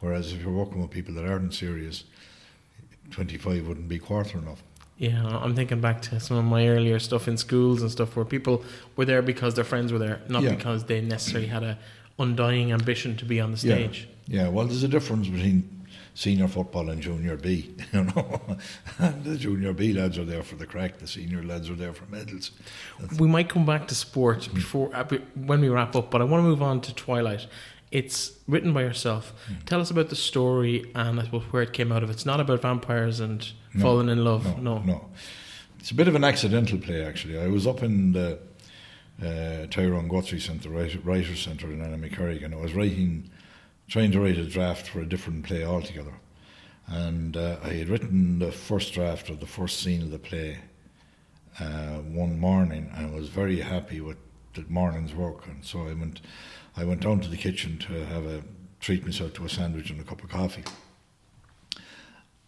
Whereas 0.00 0.32
if 0.32 0.42
you're 0.42 0.52
working 0.52 0.82
with 0.82 0.90
people 0.90 1.14
that 1.14 1.24
aren't 1.24 1.54
serious, 1.54 2.04
25 3.12 3.68
wouldn't 3.68 3.88
be 3.88 4.00
quarter 4.00 4.38
enough. 4.38 4.62
Yeah, 4.98 5.24
I'm 5.24 5.54
thinking 5.54 5.80
back 5.80 6.02
to 6.02 6.20
some 6.20 6.36
of 6.36 6.44
my 6.44 6.68
earlier 6.68 6.98
stuff 6.98 7.28
in 7.28 7.36
schools 7.36 7.82
and 7.82 7.90
stuff 7.90 8.16
where 8.16 8.24
people 8.24 8.64
were 8.96 9.04
there 9.04 9.22
because 9.22 9.54
their 9.54 9.64
friends 9.64 9.92
were 9.92 9.98
there, 9.98 10.20
not 10.28 10.42
yeah. 10.42 10.54
because 10.54 10.84
they 10.84 11.00
necessarily 11.00 11.48
had 11.48 11.62
a 11.62 11.78
undying 12.18 12.72
ambition 12.72 13.16
to 13.16 13.24
be 13.24 13.40
on 13.40 13.52
the 13.52 13.56
stage. 13.56 14.08
Yeah. 14.26 14.42
yeah, 14.42 14.48
well, 14.48 14.66
there's 14.66 14.82
a 14.82 14.88
difference 14.88 15.28
between 15.28 15.81
senior 16.14 16.48
football 16.48 16.90
and 16.90 17.00
junior 17.02 17.36
B. 17.36 17.74
You 17.92 18.04
know, 18.04 18.40
and 18.98 19.22
the 19.24 19.36
junior 19.36 19.72
B 19.72 19.92
lads 19.92 20.16
are 20.18 20.24
there 20.24 20.42
for 20.42 20.56
the 20.56 20.66
crack. 20.66 20.98
The 20.98 21.06
senior 21.06 21.42
lads 21.42 21.68
are 21.68 21.74
there 21.74 21.92
for 21.92 22.06
medals. 22.06 22.52
That's 22.98 23.18
we 23.18 23.28
might 23.28 23.48
come 23.48 23.66
back 23.66 23.86
to 23.88 23.94
sport 23.94 24.48
before 24.54 24.90
uh, 24.94 25.04
when 25.34 25.60
we 25.60 25.68
wrap 25.68 25.94
up, 25.94 26.10
but 26.10 26.22
I 26.22 26.24
want 26.24 26.42
to 26.42 26.48
move 26.48 26.62
on 26.62 26.80
to 26.82 26.94
Twilight. 26.94 27.46
It's 27.90 28.32
written 28.48 28.72
by 28.72 28.80
yourself. 28.82 29.34
Mm. 29.50 29.64
Tell 29.66 29.80
us 29.80 29.90
about 29.90 30.08
the 30.08 30.16
story 30.16 30.90
and 30.94 31.20
I 31.20 31.24
suppose 31.24 31.42
where 31.50 31.62
it 31.62 31.74
came 31.74 31.92
out 31.92 32.02
of. 32.02 32.08
It's 32.08 32.24
not 32.24 32.40
about 32.40 32.62
vampires 32.62 33.20
and 33.20 33.46
no, 33.74 33.82
falling 33.82 34.08
in 34.08 34.24
love. 34.24 34.46
No, 34.62 34.78
no, 34.78 34.82
no, 34.84 35.10
It's 35.78 35.90
a 35.90 35.94
bit 35.94 36.08
of 36.08 36.14
an 36.14 36.24
accidental 36.24 36.78
play, 36.78 37.04
actually. 37.04 37.38
I 37.38 37.48
was 37.48 37.66
up 37.66 37.82
in 37.82 38.12
the 38.12 38.38
uh, 39.22 39.66
Tyrone 39.66 40.08
Guthrie 40.08 40.40
Centre, 40.40 40.70
Writers 40.70 41.40
Centre 41.40 41.70
in 41.70 41.80
Annaghmakerrig, 41.80 42.42
and 42.42 42.54
I 42.54 42.56
was 42.56 42.72
writing 42.72 43.30
trying 43.88 44.12
to 44.12 44.20
write 44.20 44.38
a 44.38 44.46
draft 44.46 44.86
for 44.86 45.00
a 45.00 45.08
different 45.08 45.44
play 45.44 45.64
altogether. 45.64 46.14
And 46.86 47.36
uh, 47.36 47.56
I 47.62 47.74
had 47.74 47.88
written 47.88 48.38
the 48.38 48.52
first 48.52 48.92
draft 48.92 49.30
of 49.30 49.40
the 49.40 49.46
first 49.46 49.80
scene 49.80 50.02
of 50.02 50.10
the 50.10 50.18
play 50.18 50.58
uh, 51.60 51.98
one 51.98 52.38
morning, 52.38 52.90
and 52.94 53.14
was 53.14 53.28
very 53.28 53.60
happy 53.60 54.00
with 54.00 54.16
the 54.54 54.64
morning's 54.68 55.14
work. 55.14 55.46
And 55.46 55.64
so 55.64 55.86
I 55.86 55.94
went, 55.94 56.20
I 56.76 56.84
went 56.84 57.00
down 57.00 57.20
to 57.20 57.28
the 57.28 57.36
kitchen 57.36 57.78
to 57.78 58.04
have 58.06 58.26
a 58.26 58.42
treat 58.80 59.04
myself 59.04 59.32
to 59.34 59.44
a 59.44 59.48
sandwich 59.48 59.90
and 59.90 60.00
a 60.00 60.04
cup 60.04 60.22
of 60.22 60.30
coffee. 60.30 60.64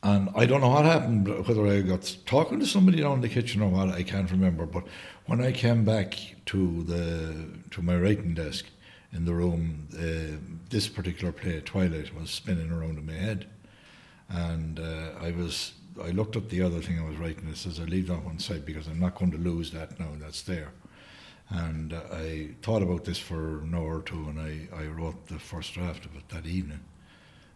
And 0.03 0.29
I 0.35 0.45
don't 0.45 0.61
know 0.61 0.69
what 0.69 0.85
happened, 0.85 1.29
whether 1.47 1.67
I 1.67 1.81
got 1.81 2.17
talking 2.27 2.61
to 2.61 2.67
somebody 2.67 3.01
down 3.01 3.15
in 3.15 3.21
the 3.23 3.29
kitchen 3.29 3.63
or 3.63 3.71
what, 3.71 3.89
I 3.89 4.03
can't 4.03 4.31
remember. 4.31 4.67
But 4.67 4.85
when 5.25 5.41
I 5.41 5.51
came 5.53 5.85
back 5.85 6.19
to 6.47 6.83
the 6.83 7.49
to 7.71 7.81
my 7.81 7.97
writing 7.97 8.35
desk 8.35 8.67
in 9.15 9.25
the 9.25 9.33
room, 9.33 9.89
uh, 9.95 10.37
this 10.71 10.89
particular 10.89 11.33
play, 11.33 11.61
Twilight, 11.61 12.15
was 12.15 12.31
spinning 12.31 12.71
around 12.71 12.99
in 12.99 13.07
my 13.07 13.13
head, 13.13 13.47
and 14.29 14.81
uh, 14.81 15.13
I 15.21 15.31
was 15.31 15.73
I 16.03 16.11
looked 16.11 16.35
at 16.35 16.49
the 16.49 16.61
other 16.61 16.81
thing 16.81 16.99
I 16.99 17.09
was 17.09 17.17
writing. 17.17 17.49
It 17.49 17.57
says 17.57 17.79
I 17.79 17.85
leave 17.85 18.09
that 18.09 18.25
one 18.25 18.41
side 18.41 18.67
because 18.67 18.89
I'm 18.89 18.99
not 18.99 19.15
going 19.15 19.31
to 19.31 19.39
lose 19.39 19.71
that 19.71 19.99
now. 20.01 20.09
That's 20.19 20.43
there. 20.43 20.73
And 21.51 21.93
uh, 21.93 22.01
I 22.11 22.51
thought 22.63 22.83
about 22.83 23.05
this 23.05 23.19
for 23.19 23.61
an 23.61 23.75
hour 23.75 23.99
or 23.99 24.03
two, 24.03 24.29
and 24.29 24.41
I, 24.41 24.69
I 24.77 24.87
wrote 24.87 25.29
the 25.29 25.39
first 25.39 25.75
draft 25.75 26.05
of 26.05 26.17
it 26.17 26.29
that 26.31 26.47
evening. 26.47 26.81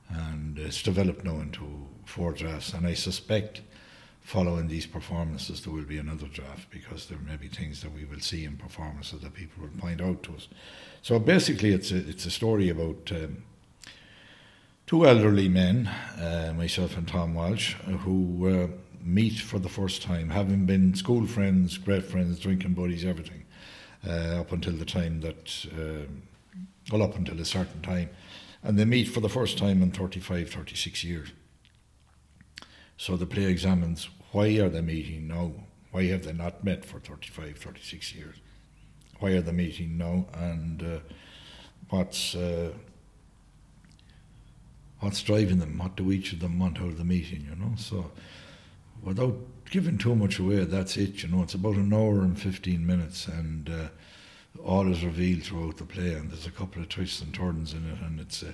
And 0.08 0.58
it's 0.58 0.82
developed 0.82 1.24
now 1.24 1.40
into 1.40 1.88
four 2.04 2.32
drafts, 2.32 2.72
and 2.74 2.86
I 2.86 2.94
suspect 2.94 3.62
following 4.28 4.68
these 4.68 4.86
performances 4.86 5.62
there 5.62 5.72
will 5.72 5.84
be 5.84 5.96
another 5.96 6.26
draft 6.26 6.70
because 6.70 7.06
there 7.06 7.18
may 7.26 7.36
be 7.36 7.48
things 7.48 7.80
that 7.80 7.90
we 7.94 8.04
will 8.04 8.20
see 8.20 8.44
in 8.44 8.58
performances 8.58 9.22
that 9.22 9.32
people 9.32 9.62
will 9.62 9.80
point 9.80 10.02
out 10.02 10.22
to 10.22 10.34
us. 10.34 10.48
So 11.00 11.18
basically, 11.18 11.72
it's 11.72 11.90
a, 11.92 11.96
it's 12.06 12.26
a 12.26 12.30
story 12.30 12.68
about 12.68 13.10
um, 13.10 13.42
two 14.86 15.06
elderly 15.06 15.48
men, 15.48 15.86
uh, 15.86 16.52
myself 16.54 16.98
and 16.98 17.08
Tom 17.08 17.32
Walsh, 17.32 17.72
who 18.04 18.46
uh, 18.46 18.66
meet 19.02 19.38
for 19.38 19.58
the 19.58 19.70
first 19.70 20.02
time, 20.02 20.28
having 20.28 20.66
been 20.66 20.94
school 20.94 21.26
friends, 21.26 21.78
great 21.78 22.04
friends, 22.04 22.38
drinking 22.38 22.74
buddies, 22.74 23.06
everything, 23.06 23.46
uh, 24.06 24.40
up 24.40 24.52
until 24.52 24.74
the 24.74 24.84
time 24.84 25.22
that, 25.22 25.66
uh, 25.72 26.04
well, 26.92 27.02
up 27.02 27.16
until 27.16 27.40
a 27.40 27.46
certain 27.46 27.80
time. 27.80 28.10
And 28.62 28.78
they 28.78 28.84
meet 28.84 29.08
for 29.08 29.20
the 29.20 29.30
first 29.30 29.56
time 29.56 29.82
in 29.82 29.90
35, 29.90 30.50
36 30.50 31.02
years. 31.02 31.28
So 32.98 33.16
the 33.16 33.26
play 33.26 33.44
examines 33.44 34.08
why 34.32 34.48
are 34.58 34.68
they 34.68 34.80
meeting 34.80 35.28
now? 35.28 35.52
Why 35.90 36.04
have 36.06 36.24
they 36.24 36.32
not 36.32 36.64
met 36.64 36.84
for 36.84 37.00
35, 37.00 37.58
36 37.58 38.14
years? 38.14 38.36
Why 39.20 39.30
are 39.30 39.40
they 39.40 39.52
meeting 39.52 39.96
now? 39.96 40.26
And 40.34 40.82
uh, 40.82 40.98
what's 41.88 42.34
uh, 42.34 42.72
what's 45.00 45.22
driving 45.22 45.58
them, 45.58 45.78
what 45.78 45.96
do 45.96 46.12
each 46.12 46.32
of 46.32 46.40
them 46.40 46.58
want 46.58 46.78
out 46.78 46.88
of 46.88 46.98
the 46.98 47.04
meeting, 47.04 47.46
you 47.48 47.56
know. 47.56 47.72
So 47.76 48.10
without 49.02 49.36
giving 49.70 49.98
too 49.98 50.14
much 50.14 50.38
away, 50.38 50.64
that's 50.64 50.96
it, 50.96 51.22
you 51.22 51.28
know. 51.28 51.42
It's 51.42 51.54
about 51.54 51.76
an 51.76 51.92
hour 51.92 52.20
and 52.20 52.38
15 52.38 52.84
minutes 52.84 53.28
and 53.28 53.70
uh, 53.70 53.88
all 54.62 54.90
is 54.90 55.04
revealed 55.04 55.44
throughout 55.44 55.76
the 55.76 55.84
play 55.84 56.14
and 56.14 56.30
there's 56.30 56.46
a 56.46 56.50
couple 56.50 56.82
of 56.82 56.88
twists 56.88 57.20
and 57.22 57.32
turns 57.32 57.72
in 57.72 57.88
it 57.88 58.00
and 58.00 58.20
it's... 58.20 58.42
Uh, 58.42 58.52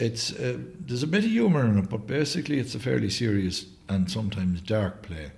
it's 0.00 0.32
uh, 0.32 0.58
there's 0.86 1.02
a 1.02 1.06
bit 1.06 1.24
of 1.24 1.30
humour 1.30 1.64
in 1.66 1.78
it, 1.78 1.88
but 1.88 2.06
basically 2.06 2.58
it's 2.58 2.74
a 2.74 2.78
fairly 2.78 3.10
serious 3.10 3.66
and 3.88 4.10
sometimes 4.10 4.60
dark 4.60 5.02
play. 5.02 5.32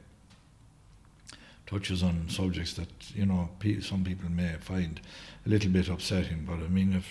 Touches 1.67 2.03
on 2.03 2.29
subjects 2.29 2.75
that 2.75 2.89
you 3.15 3.27
know 3.27 3.49
some 3.81 4.05
people 4.05 4.31
may 4.31 4.55
find 4.61 5.01
a 5.45 5.49
little 5.49 5.71
bit 5.71 5.89
upsetting, 5.89 6.45
but 6.47 6.55
I 6.55 6.69
mean 6.69 6.93
if 6.93 7.07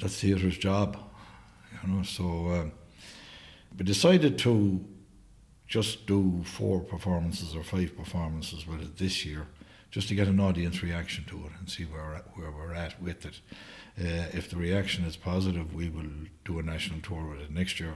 that's 0.00 0.20
theatre's 0.20 0.58
job, 0.58 0.98
you 1.82 1.92
know. 1.92 2.02
So 2.02 2.48
uh, 2.48 2.64
we 3.76 3.84
decided 3.84 4.38
to 4.38 4.84
just 5.66 6.06
do 6.06 6.42
four 6.44 6.80
performances 6.80 7.54
or 7.54 7.62
five 7.62 7.96
performances 7.96 8.66
with 8.66 8.82
it 8.82 8.98
this 8.98 9.24
year, 9.24 9.46
just 9.90 10.08
to 10.08 10.14
get 10.14 10.28
an 10.28 10.40
audience 10.40 10.82
reaction 10.82 11.24
to 11.24 11.36
it 11.36 11.52
and 11.58 11.68
see 11.68 11.84
where 11.84 12.22
where 12.34 12.50
we're 12.50 12.74
at 12.74 13.00
with 13.02 13.26
it. 13.26 13.40
Uh, 13.98 14.26
if 14.32 14.48
the 14.48 14.56
reaction 14.56 15.04
is 15.04 15.16
positive, 15.16 15.74
we 15.74 15.88
will 15.88 16.10
do 16.44 16.58
a 16.58 16.62
national 16.62 17.00
tour 17.00 17.24
with 17.30 17.40
it 17.40 17.50
next 17.50 17.78
year. 17.78 17.94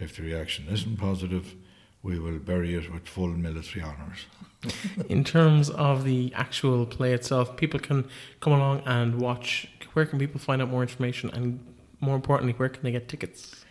If 0.00 0.16
the 0.16 0.22
reaction 0.22 0.66
isn't 0.70 0.96
positive, 0.96 1.54
we 2.02 2.18
will 2.18 2.38
bury 2.38 2.74
it 2.74 2.92
with 2.92 3.06
full 3.06 3.28
military 3.28 3.84
honours. 3.84 4.26
In 5.08 5.24
terms 5.24 5.68
of 5.70 6.04
the 6.04 6.32
actual 6.34 6.86
play 6.86 7.12
itself, 7.12 7.56
people 7.56 7.78
can 7.80 8.08
come 8.40 8.52
along 8.52 8.82
and 8.86 9.20
watch 9.20 9.68
where 9.92 10.06
can 10.06 10.18
people 10.18 10.40
find 10.40 10.62
out 10.62 10.68
more 10.68 10.82
information 10.82 11.30
and 11.30 11.58
more 12.00 12.14
importantly 12.14 12.52
where 12.52 12.68
can 12.68 12.82
they 12.82 12.92
get 12.92 13.08
tickets 13.08 13.64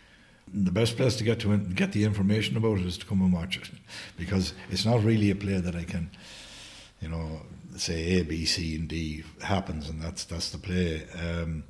the 0.52 0.70
best 0.70 0.96
place 0.96 1.16
to 1.16 1.24
get 1.24 1.40
to 1.40 1.56
get 1.56 1.92
the 1.92 2.04
information 2.04 2.56
about 2.56 2.78
it 2.78 2.86
is 2.86 2.98
to 2.98 3.06
come 3.06 3.20
and 3.20 3.32
watch 3.32 3.56
it 3.56 3.70
because 4.16 4.54
it's 4.70 4.84
not 4.84 5.02
really 5.02 5.30
a 5.30 5.34
play 5.34 5.58
that 5.60 5.74
I 5.74 5.84
can 5.84 6.10
you 7.00 7.08
know 7.08 7.42
say 7.76 8.18
A 8.18 8.24
B 8.24 8.44
C 8.44 8.74
and 8.76 8.88
D 8.88 9.24
happens 9.42 9.88
and 9.88 10.00
that's 10.00 10.24
that's 10.24 10.50
the 10.50 10.58
play. 10.58 11.06
Um, 11.14 11.64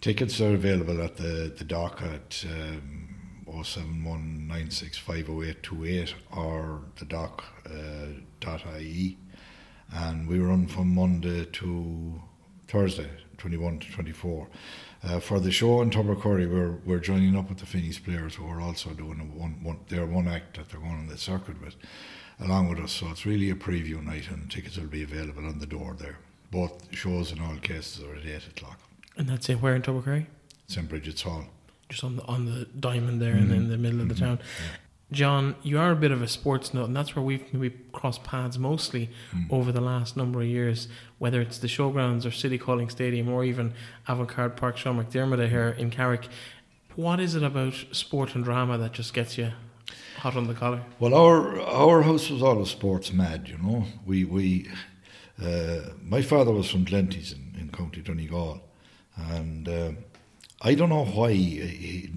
tickets 0.00 0.40
are 0.40 0.54
available 0.54 1.02
at 1.02 1.16
the 1.16 1.52
the 1.56 1.64
dock 1.64 2.02
at 2.02 2.44
um, 2.48 3.08
07196508828 3.46 6.14
or 6.34 6.82
the 6.98 7.04
dock 7.04 7.44
uh, 7.66 8.06
dot 8.40 8.62
IE 8.78 9.18
and 9.92 10.26
we 10.26 10.38
run 10.38 10.66
from 10.66 10.94
Monday 10.94 11.44
to 11.44 12.22
Thursday 12.66 13.10
21 13.42 13.80
to 13.80 13.90
24. 13.90 14.48
Uh, 15.02 15.18
for 15.18 15.40
the 15.40 15.50
show 15.50 15.82
in 15.82 15.90
Tubbercurry, 15.90 16.48
we're, 16.48 16.76
we're 16.86 17.00
joining 17.00 17.36
up 17.36 17.48
with 17.48 17.58
the 17.58 17.66
Phoenix 17.66 17.98
players 17.98 18.36
who 18.36 18.46
are 18.46 18.60
also 18.60 18.90
doing 18.90 19.18
a 19.18 19.24
one, 19.24 19.58
one, 19.64 19.80
their 19.88 20.06
one 20.06 20.28
act 20.28 20.56
that 20.56 20.68
they're 20.68 20.78
going 20.78 20.92
on 20.92 21.08
the 21.08 21.18
circuit 21.18 21.60
with, 21.60 21.74
along 22.44 22.68
with 22.68 22.78
us. 22.78 22.92
So 22.92 23.08
it's 23.10 23.26
really 23.26 23.50
a 23.50 23.54
preview 23.54 24.02
night, 24.02 24.28
and 24.30 24.50
tickets 24.50 24.76
will 24.76 24.86
be 24.86 25.02
available 25.02 25.46
on 25.46 25.58
the 25.58 25.66
door 25.66 25.96
there. 25.98 26.18
Both 26.50 26.94
shows 26.94 27.32
in 27.32 27.40
all 27.40 27.56
cases 27.56 28.02
are 28.04 28.14
at 28.14 28.26
8 28.26 28.48
o'clock. 28.48 28.78
And 29.16 29.28
that's 29.28 29.48
it, 29.48 29.60
where 29.60 29.74
in 29.74 29.82
Tubbercurry? 29.82 30.26
St. 30.68 30.88
Bridget's 30.88 31.22
Hall. 31.22 31.44
Just 31.88 32.04
on 32.04 32.16
the, 32.16 32.24
on 32.24 32.46
the 32.46 32.66
diamond 32.78 33.20
there 33.20 33.34
mm-hmm. 33.34 33.52
in, 33.52 33.68
the 33.68 33.76
middle 33.76 34.00
of 34.00 34.08
the 34.08 34.14
mm-hmm. 34.14 34.24
town. 34.24 34.38
Yeah. 34.40 34.76
John, 35.12 35.56
you 35.62 35.78
are 35.78 35.90
a 35.90 35.96
bit 35.96 36.10
of 36.10 36.22
a 36.22 36.28
sports 36.28 36.72
nut, 36.72 36.86
and 36.86 36.96
that's 36.96 37.14
where 37.14 37.22
we've 37.22 37.52
maybe 37.52 37.76
crossed 37.92 38.24
paths 38.24 38.58
mostly 38.58 39.10
mm. 39.30 39.52
over 39.52 39.70
the 39.70 39.82
last 39.82 40.16
number 40.16 40.40
of 40.40 40.46
years, 40.46 40.88
whether 41.18 41.42
it's 41.42 41.58
the 41.58 41.66
showgrounds 41.66 42.24
or 42.24 42.30
City 42.30 42.56
Calling 42.56 42.88
Stadium 42.88 43.28
or 43.28 43.44
even 43.44 43.74
Avantcard 44.08 44.56
Park 44.56 44.78
Sean 44.78 45.02
McDermott 45.02 45.46
here 45.50 45.76
in 45.78 45.90
Carrick. 45.90 46.28
What 46.96 47.20
is 47.20 47.34
it 47.34 47.42
about 47.42 47.74
sport 47.92 48.34
and 48.34 48.42
drama 48.42 48.78
that 48.78 48.92
just 48.92 49.12
gets 49.12 49.36
you 49.36 49.52
hot 50.18 50.36
on 50.36 50.46
the 50.46 50.54
collar? 50.54 50.82
Well, 50.98 51.14
our 51.14 51.60
our 51.60 52.02
house 52.02 52.30
was 52.30 52.42
always 52.42 52.70
sports 52.70 53.12
mad, 53.12 53.48
you 53.48 53.58
know. 53.58 53.84
We 54.06 54.24
we 54.24 54.68
uh, 55.42 55.90
my 56.02 56.22
father 56.22 56.52
was 56.52 56.70
from 56.70 56.84
Glenties 56.84 57.32
in, 57.32 57.60
in 57.60 57.70
County 57.70 58.02
Donegal, 58.02 58.60
and 59.16 59.68
uh, 59.68 59.92
I 60.60 60.74
don't 60.74 60.90
know 60.90 61.04
why 61.04 61.32
he, 61.32 62.10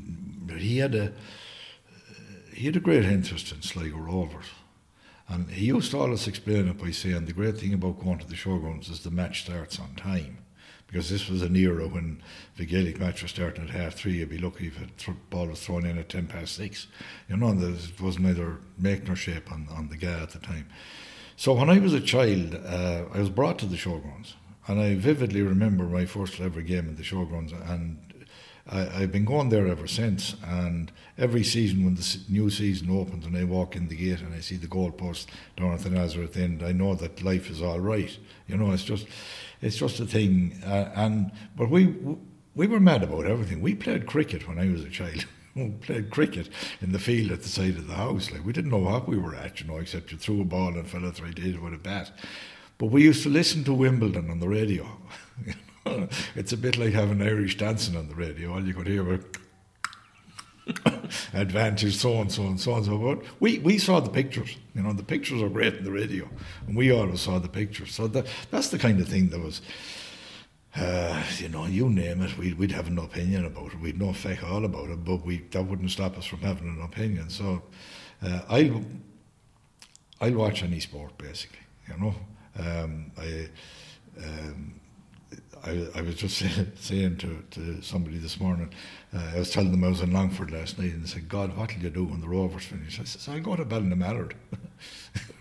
he 0.58 0.78
had 0.78 0.96
a 0.96 1.14
he 2.54 2.68
had 2.68 2.76
a 2.76 2.80
great 2.80 3.06
interest 3.06 3.52
in 3.52 3.62
Sligo 3.62 3.98
Rovers. 3.98 4.46
And 5.28 5.50
he 5.50 5.66
used 5.66 5.92
to 5.92 6.00
always 6.00 6.28
explain 6.28 6.68
it 6.68 6.78
by 6.78 6.92
saying 6.92 7.26
the 7.26 7.34
great 7.34 7.58
thing 7.58 7.74
about 7.74 8.00
going 8.00 8.20
to 8.20 8.28
the 8.28 8.36
showgrounds 8.36 8.92
is 8.92 9.00
the 9.00 9.10
match 9.10 9.42
starts 9.42 9.80
on 9.80 9.96
time. 9.96 10.38
Because 10.88 11.10
this 11.10 11.30
was 11.30 11.42
an 11.42 11.56
era 11.56 11.88
when 11.88 12.22
the 12.58 12.66
Gaelic 12.66 13.00
match 13.00 13.22
was 13.22 13.32
starting 13.32 13.64
at 13.66 13.70
half 13.72 13.96
three, 13.96 14.14
you'd 14.14 14.30
be 14.30 14.38
lucky 14.38 14.68
if 14.68 14.82
a 14.82 14.86
th- 14.98 15.18
ball 15.30 15.48
was 15.48 15.60
thrown 15.60 15.86
in 15.86 15.98
at 15.98 16.10
ten 16.10 16.28
past 16.28 16.56
six. 16.56 16.88
You 17.28 17.38
know, 17.38 17.54
there 17.54 17.74
was 18.00 18.20
neither 18.20 18.60
make 18.78 19.06
nor 19.06 19.16
shape 19.16 19.52
on, 19.52 19.68
on 19.72 19.90
the 19.90 19.98
guy 19.98 20.22
at 20.22 20.30
the 20.30 20.40
time. 20.40 20.68
So 21.38 21.54
when 21.54 21.70
I 21.70 21.80
was 21.80 21.94
a 21.94 22.00
child, 22.00 22.56
uh, 22.56 23.06
I 23.14 23.20
was 23.20 23.30
brought 23.30 23.60
to 23.60 23.66
the 23.66 23.76
showgrounds. 23.76 24.34
And 24.68 24.80
I 24.80 24.96
vividly 24.96 25.42
remember 25.42 25.84
my 25.84 26.06
first 26.06 26.40
ever 26.40 26.62
game 26.62 26.88
in 26.88 26.96
the 26.96 27.04
showgrounds. 27.04 27.52
And 27.70 28.05
I, 28.68 29.02
have 29.02 29.12
been 29.12 29.26
going 29.26 29.50
there 29.50 29.68
ever 29.68 29.88
since. 29.88 30.36
And 30.44 30.92
every 31.18 31.44
season, 31.44 31.86
when 31.86 31.96
the 31.96 32.20
new 32.30 32.50
season 32.50 32.90
opens 32.90 33.26
and 33.26 33.38
I 33.38 33.44
walk 33.44 33.76
in 33.76 33.88
the 33.88 33.96
gate 33.96 34.22
and 34.22 34.34
I 34.34 34.40
see 34.40 34.56
the 34.56 34.68
goalpost 34.68 35.28
down 35.56 35.74
at 35.74 35.82
the 35.82 35.90
Nazareth 35.90 36.38
end, 36.38 36.64
I 36.64 36.72
know 36.72 36.96
that 36.96 37.24
life 37.24 37.50
is 37.50 37.62
all 37.62 37.80
right. 37.80 38.18
You 38.48 38.58
know, 38.58 38.72
it's 38.72 38.84
just, 38.84 39.08
it's 39.62 39.78
just 39.78 40.00
a 40.00 40.06
thing. 40.06 40.60
Uh, 40.66 40.92
and 40.96 41.32
but 41.56 41.70
we 41.70 41.96
we 42.56 42.68
were 42.68 42.80
mad 42.80 43.04
about 43.04 43.26
everything. 43.26 43.62
We 43.62 43.76
played 43.76 44.08
cricket 44.08 44.48
when 44.48 44.58
I 44.58 44.70
was 44.70 44.84
a 44.84 44.90
child. 44.90 45.26
we 45.56 45.70
played 45.70 46.10
cricket 46.10 46.50
in 46.82 46.92
the 46.92 47.00
field 47.00 47.32
at 47.32 47.44
the 47.44 47.50
side 47.50 47.78
of 47.78 47.88
the 47.88 47.96
house. 47.96 48.32
Like 48.32 48.46
we 48.46 48.54
didn't 48.54 48.72
know 48.72 48.78
what 48.78 49.08
we 49.08 49.18
were 49.18 49.36
at, 49.36 49.62
you 49.62 49.68
know, 49.68 49.78
except 49.78 50.12
you 50.12 50.18
threw 50.18 50.42
a 50.42 50.46
ball 50.46 50.70
and 50.70 50.88
fell 50.88 51.02
right 51.02 51.38
it 51.38 51.62
with 51.62 51.74
a 51.74 51.78
bat. 51.78 52.12
But 52.78 52.88
we 52.88 53.04
used 53.04 53.24
to 53.24 53.30
listen 53.30 53.64
to 53.66 53.74
Wimbledon 53.74 54.30
on 54.30 54.40
the 54.40 54.50
radio. 54.50 54.88
it's 56.36 56.54
a 56.54 56.58
bit 56.58 56.78
like 56.78 56.94
having 56.94 57.22
Irish 57.22 57.58
dancing 57.58 57.96
on 57.96 58.08
the 58.08 58.16
radio. 58.16 58.54
All 58.54 58.66
you 58.66 58.74
could 58.74 58.88
hear 58.88 59.04
were 59.04 59.20
advantage, 61.34 61.96
so 61.96 62.22
and 62.22 62.32
so 62.32 62.44
and 62.44 62.60
so 62.60 62.76
and 62.76 62.86
so. 62.86 62.98
But 62.98 63.24
we, 63.40 63.60
we 63.60 63.78
saw 63.78 64.00
the 64.00 64.10
pictures. 64.10 64.58
You 64.74 64.82
know, 64.82 64.94
the 64.94 65.04
pictures 65.04 65.42
are 65.42 65.50
great 65.50 65.76
in 65.76 65.84
the 65.84 65.92
radio, 65.92 66.28
and 66.68 66.76
we 66.76 66.92
always 66.92 67.22
saw 67.22 67.40
the 67.40 67.50
pictures. 67.50 67.94
So 67.94 68.08
that 68.08 68.26
that's 68.52 68.70
the 68.70 68.80
kind 68.80 69.00
of 69.00 69.08
thing 69.08 69.30
that 69.30 69.40
was. 69.40 69.62
Uh, 70.78 71.24
you 71.38 71.48
know, 71.48 71.66
you 71.66 71.90
name 71.90 72.22
it, 72.22 72.38
we'd, 72.38 72.58
we'd 72.58 72.74
have 72.74 72.88
an 72.88 73.00
opinion 73.00 73.46
about 73.46 73.72
it. 73.72 73.80
We'd 73.80 73.98
know 73.98 74.12
feck 74.12 74.44
all 74.44 74.66
about 74.66 74.90
it, 74.90 75.06
but 75.06 75.26
we 75.26 75.38
that 75.52 75.64
wouldn't 75.64 75.90
stop 75.90 76.18
us 76.18 76.26
from 76.26 76.40
having 76.40 76.68
an 76.68 76.82
opinion. 76.82 77.30
So 77.30 77.62
uh, 78.22 78.42
I'll 78.50 78.84
I'll 80.20 80.34
watch 80.34 80.64
any 80.64 80.82
sport 80.82 81.18
basically. 81.18 81.60
You 81.88 81.98
know, 81.98 82.16
um, 82.60 83.12
I 83.18 83.48
um, 84.22 84.82
I 85.32 85.36
I, 85.66 85.88
I 85.96 86.02
was 86.02 86.16
just 86.16 86.44
saying 86.76 87.18
to, 87.18 87.44
to 87.52 87.82
somebody 87.82 88.18
this 88.18 88.40
morning, 88.40 88.72
uh, 89.14 89.32
I 89.36 89.40
was 89.40 89.52
telling 89.52 89.72
them 89.72 89.84
I 89.84 89.90
was 89.90 90.02
in 90.02 90.12
Longford 90.12 90.52
last 90.52 90.78
night, 90.78 90.94
and 90.94 91.04
they 91.04 91.08
said, 91.08 91.28
God, 91.28 91.56
what 91.58 91.76
will 91.76 91.84
you 91.84 91.90
do 91.90 92.06
when 92.06 92.22
the 92.22 92.28
Rovers 92.28 92.66
finish? 92.66 93.00
I 93.00 93.04
said, 93.04 93.36
I'll 93.36 93.42
go 93.42 93.56
to 93.56 93.66
Ballinamallard. 93.66 94.34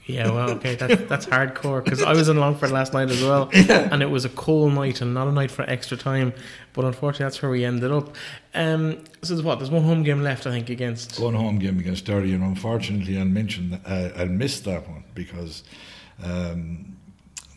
Yeah, 0.06 0.30
well, 0.30 0.50
okay, 0.50 0.74
that's 0.74 1.02
that's 1.08 1.26
hardcore 1.26 1.82
because 1.82 2.02
I 2.02 2.12
was 2.12 2.28
in 2.28 2.36
Longford 2.36 2.70
last 2.70 2.92
night 2.92 3.08
as 3.08 3.22
well, 3.22 3.48
yeah. 3.54 3.88
and 3.90 4.02
it 4.02 4.10
was 4.10 4.26
a 4.26 4.28
cold 4.28 4.74
night 4.74 5.00
and 5.00 5.14
not 5.14 5.28
a 5.28 5.32
night 5.32 5.50
for 5.50 5.62
extra 5.62 5.96
time. 5.96 6.34
But 6.74 6.84
unfortunately, 6.84 7.24
that's 7.24 7.40
where 7.40 7.50
we 7.50 7.64
ended 7.64 7.90
up. 7.90 8.14
Um, 8.52 9.02
so 9.22 9.34
there's 9.34 9.42
what? 9.42 9.58
There's 9.60 9.70
one 9.70 9.82
home 9.82 10.02
game 10.02 10.22
left, 10.22 10.46
I 10.46 10.50
think, 10.50 10.68
against 10.68 11.18
one 11.18 11.32
home 11.32 11.58
game 11.58 11.78
against 11.78 12.04
Derry, 12.04 12.34
and 12.34 12.44
unfortunately, 12.44 13.18
I'll 13.18 13.24
mention 13.24 13.80
uh, 13.86 14.10
I'll 14.16 14.26
miss 14.26 14.60
that 14.60 14.86
one 14.86 15.04
because. 15.14 15.64
Um, 16.22 16.93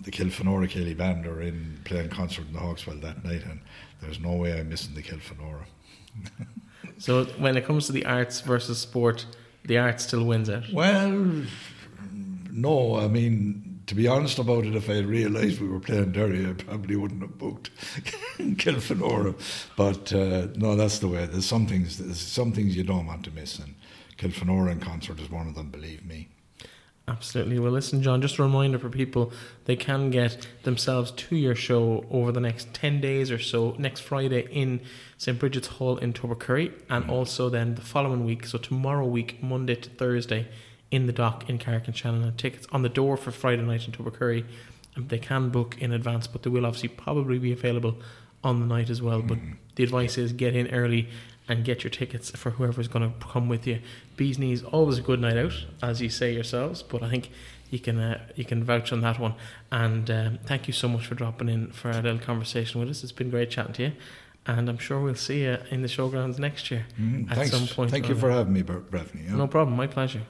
the 0.02 0.12
Kilfenora 0.12 0.70
Céilí 0.70 0.96
band 0.96 1.26
are 1.26 1.42
in 1.42 1.80
playing 1.84 2.10
concert 2.10 2.48
in 2.48 2.54
the 2.54 2.60
Hawk's 2.60 2.88
Well 2.88 3.00
that 3.02 3.24
night, 3.24 3.44
and 3.44 3.60
there's 4.02 4.20
no 4.20 4.34
way 4.34 4.58
I'm 4.58 4.70
missing 4.70 4.96
the 4.96 5.02
Kilfenora. 5.02 5.66
so 6.98 7.26
when 7.38 7.58
it 7.58 7.66
comes 7.66 7.88
to 7.88 7.92
the 7.92 8.06
arts 8.06 8.42
versus 8.42 8.80
sport, 8.80 9.26
the 9.66 9.78
arts 9.78 10.04
still 10.04 10.24
wins 10.24 10.50
out. 10.50 10.64
Well, 10.72 11.44
no, 12.52 12.96
I 12.98 13.08
mean, 13.08 13.82
to 13.88 13.96
be 13.96 14.08
honest 14.08 14.40
about 14.40 14.66
it, 14.66 14.76
if 14.76 14.90
I 14.90 14.96
had 14.96 15.06
realised 15.06 15.62
we 15.62 15.68
were 15.68 15.80
playing 15.80 16.12
Derry, 16.12 16.48
I 16.48 16.54
probably 16.54 16.96
wouldn't 16.96 17.22
have 17.22 17.38
booked 17.38 17.72
Kilfenora. 18.38 19.36
But 19.76 20.14
uh, 20.14 20.48
no, 20.56 20.76
that's 20.76 21.00
the 21.00 21.08
way. 21.08 21.26
There's 21.26 21.46
some 21.46 21.68
things. 21.68 21.98
There's 21.98 22.20
some 22.20 22.52
things 22.52 22.76
you 22.76 22.84
don't 22.84 23.08
want 23.08 23.24
to 23.26 23.32
miss, 23.32 23.60
and 23.60 23.76
Kilfenora 24.18 24.72
in 24.72 24.80
concert 24.80 25.20
is 25.20 25.30
one 25.32 25.48
of 25.48 25.56
them. 25.56 25.70
Believe 25.70 26.06
me. 26.06 26.30
Absolutely. 27.10 27.58
Well, 27.58 27.72
listen, 27.72 28.04
John, 28.04 28.22
just 28.22 28.38
a 28.38 28.44
reminder 28.44 28.78
for 28.78 28.90
people 28.90 29.32
they 29.64 29.78
can 29.78 30.10
get 30.10 30.46
themselves 30.64 31.12
to 31.12 31.38
your 31.38 31.56
show 31.56 32.06
over 32.12 32.34
the 32.34 32.42
next 32.42 32.74
10 32.74 33.00
days 33.00 33.32
or 33.32 33.40
so, 33.40 33.76
next 33.78 34.02
Friday 34.02 34.46
in 34.52 34.82
St. 35.18 35.40
Bridget's 35.40 35.68
Hall 35.68 35.98
in 35.98 36.12
Tubbercurry, 36.12 36.74
and 36.90 37.06
mm. 37.06 37.10
also 37.10 37.48
then 37.48 37.76
the 37.76 37.82
following 37.82 38.26
week, 38.26 38.46
so 38.46 38.58
tomorrow 38.58 39.06
week, 39.06 39.42
Monday 39.42 39.76
to 39.76 39.90
Thursday, 39.90 40.48
in 40.92 41.06
the 41.06 41.14
dock 41.14 41.50
in 41.50 41.58
Carrick-on-Shannon. 41.58 42.24
And 42.24 42.38
tickets 42.38 42.68
on 42.72 42.82
the 42.82 42.90
door 42.90 43.16
for 43.16 43.32
Friday 43.32 43.62
night 43.62 43.88
in 43.88 43.94
Tubbercurry. 43.94 44.46
They 44.98 45.20
can 45.20 45.50
book 45.50 45.78
in 45.80 45.94
advance, 45.94 46.28
but 46.28 46.44
they 46.44 46.50
will 46.50 46.66
obviously 46.66 46.90
probably 46.90 47.40
be 47.40 47.52
available 47.54 47.98
on 48.44 48.60
the 48.60 48.66
night 48.66 48.90
as 48.90 49.02
well. 49.02 49.22
Mm. 49.22 49.28
But 49.28 49.38
the 49.76 49.84
advice 49.84 50.18
is 50.18 50.34
get 50.34 50.56
in 50.56 50.68
early 50.68 51.08
and 51.48 51.64
get 51.64 51.84
your 51.84 51.92
tickets 51.92 52.32
for 52.32 52.52
whoever's 52.52 52.88
going 52.88 53.12
to 53.12 53.28
come 53.28 53.48
with 53.48 53.66
you. 53.66 53.80
Bees 54.16 54.38
Knees 54.38 54.64
always 54.64 54.98
a 54.98 55.02
good 55.02 55.20
night 55.20 55.38
out, 55.38 55.66
as 55.82 56.02
you 56.02 56.10
say 56.10 56.34
yourselves. 56.34 56.84
But 56.84 57.04
I 57.04 57.10
think 57.10 57.30
you 57.70 57.80
can 57.80 57.98
uh, 58.00 58.28
you 58.36 58.46
can 58.46 58.64
vouch 58.64 58.92
on 58.92 59.02
that 59.02 59.20
one. 59.20 59.36
And 59.72 60.10
um, 60.12 60.40
thank 60.46 60.68
you 60.68 60.74
so 60.74 60.88
much 60.88 61.06
for 61.06 61.16
dropping 61.16 61.50
in 61.50 61.72
for 61.72 61.90
a 61.90 62.02
little 62.02 62.20
conversation 62.20 62.80
with 62.80 62.90
us. 62.90 63.04
It's 63.04 63.12
been 63.12 63.30
great 63.30 63.50
chatting 63.50 63.74
to 63.74 63.84
you 63.84 63.92
and 64.48 64.70
I'm 64.70 64.78
sure 64.78 65.00
we'll 65.02 65.16
see 65.16 65.42
you 65.44 65.58
in 65.70 65.82
the 65.82 65.88
showgrounds 65.88 66.40
next 66.40 66.72
year 66.72 66.86
mm, 67.00 67.30
at 67.30 67.38
thanks. 67.38 67.52
some 67.52 67.68
point. 67.68 67.92
Thank 67.92 68.08
you 68.08 68.16
for 68.16 68.32
having 68.32 68.54
me, 68.54 68.64
Breffney. 68.64 69.26
Yeah. 69.26 69.36
No 69.36 69.48
problem, 69.48 69.76
my 69.76 69.88
pleasure. 69.88 70.22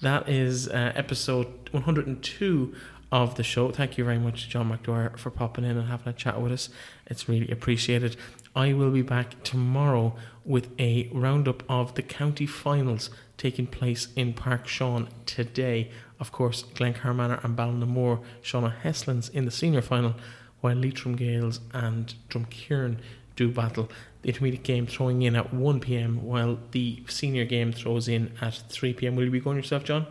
That 0.00 0.28
is 0.28 0.68
uh, 0.68 0.92
episode 0.94 1.46
102 1.70 2.74
of 3.12 3.36
the 3.36 3.42
show. 3.42 3.70
Thank 3.70 3.96
you 3.96 4.04
very 4.04 4.18
much, 4.18 4.48
John 4.48 4.70
McDwyer, 4.70 5.16
for 5.18 5.30
popping 5.30 5.64
in 5.64 5.76
and 5.76 5.88
having 5.88 6.08
a 6.08 6.12
chat 6.12 6.40
with 6.40 6.52
us. 6.52 6.70
It's 7.06 7.28
really 7.28 7.50
appreciated. 7.50 8.16
I 8.56 8.72
will 8.72 8.90
be 8.90 9.02
back 9.02 9.42
tomorrow 9.42 10.14
with 10.44 10.68
a 10.78 11.08
roundup 11.12 11.64
of 11.68 11.94
the 11.94 12.02
county 12.02 12.46
finals 12.46 13.10
taking 13.36 13.66
place 13.66 14.08
in 14.14 14.32
Park 14.32 14.68
Sean 14.68 15.08
today. 15.26 15.90
Of 16.20 16.30
course, 16.30 16.62
Glencar 16.74 17.14
Manor 17.16 17.40
and 17.42 17.56
Ballinamore, 17.56 18.22
Seán 18.44 18.64
O'Heslins 18.64 19.28
in 19.30 19.44
the 19.44 19.50
senior 19.50 19.82
final, 19.82 20.14
while 20.60 20.76
Leitrim 20.76 21.16
Gaels 21.16 21.58
and 21.72 22.14
Drumkeerin 22.28 22.98
do 23.34 23.50
battle. 23.50 23.90
The 24.22 24.28
intermediate 24.28 24.62
game 24.62 24.86
throwing 24.86 25.22
in 25.22 25.34
at 25.34 25.52
1 25.52 25.80
pm, 25.80 26.24
while 26.24 26.58
the 26.70 27.02
senior 27.08 27.44
game 27.44 27.72
throws 27.72 28.06
in 28.06 28.32
at 28.40 28.54
3 28.54 28.92
pm. 28.94 29.16
Will 29.16 29.24
you 29.24 29.30
be 29.30 29.40
going 29.40 29.56
yourself, 29.56 29.82
John? 29.82 30.06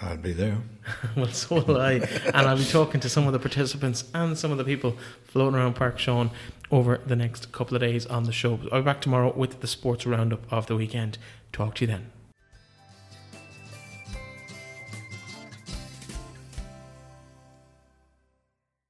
I'll 0.00 0.16
be 0.16 0.32
there. 0.32 0.58
well, 1.16 1.28
so 1.28 1.62
will 1.62 1.80
I. 1.80 1.94
and 1.94 2.36
I'll 2.36 2.56
be 2.56 2.64
talking 2.64 3.00
to 3.00 3.08
some 3.08 3.26
of 3.26 3.32
the 3.32 3.38
participants 3.38 4.04
and 4.14 4.38
some 4.38 4.52
of 4.52 4.58
the 4.58 4.64
people 4.64 4.96
floating 5.24 5.58
around 5.58 5.74
Park 5.74 5.98
Sean 5.98 6.30
over 6.70 7.00
the 7.06 7.16
next 7.16 7.52
couple 7.52 7.76
of 7.76 7.80
days 7.80 8.06
on 8.06 8.24
the 8.24 8.32
show. 8.32 8.58
I'll 8.70 8.80
be 8.80 8.84
back 8.84 9.00
tomorrow 9.00 9.32
with 9.34 9.60
the 9.60 9.66
sports 9.66 10.06
roundup 10.06 10.50
of 10.52 10.66
the 10.66 10.76
weekend. 10.76 11.18
Talk 11.52 11.76
to 11.76 11.84
you 11.84 11.86
then. 11.88 12.10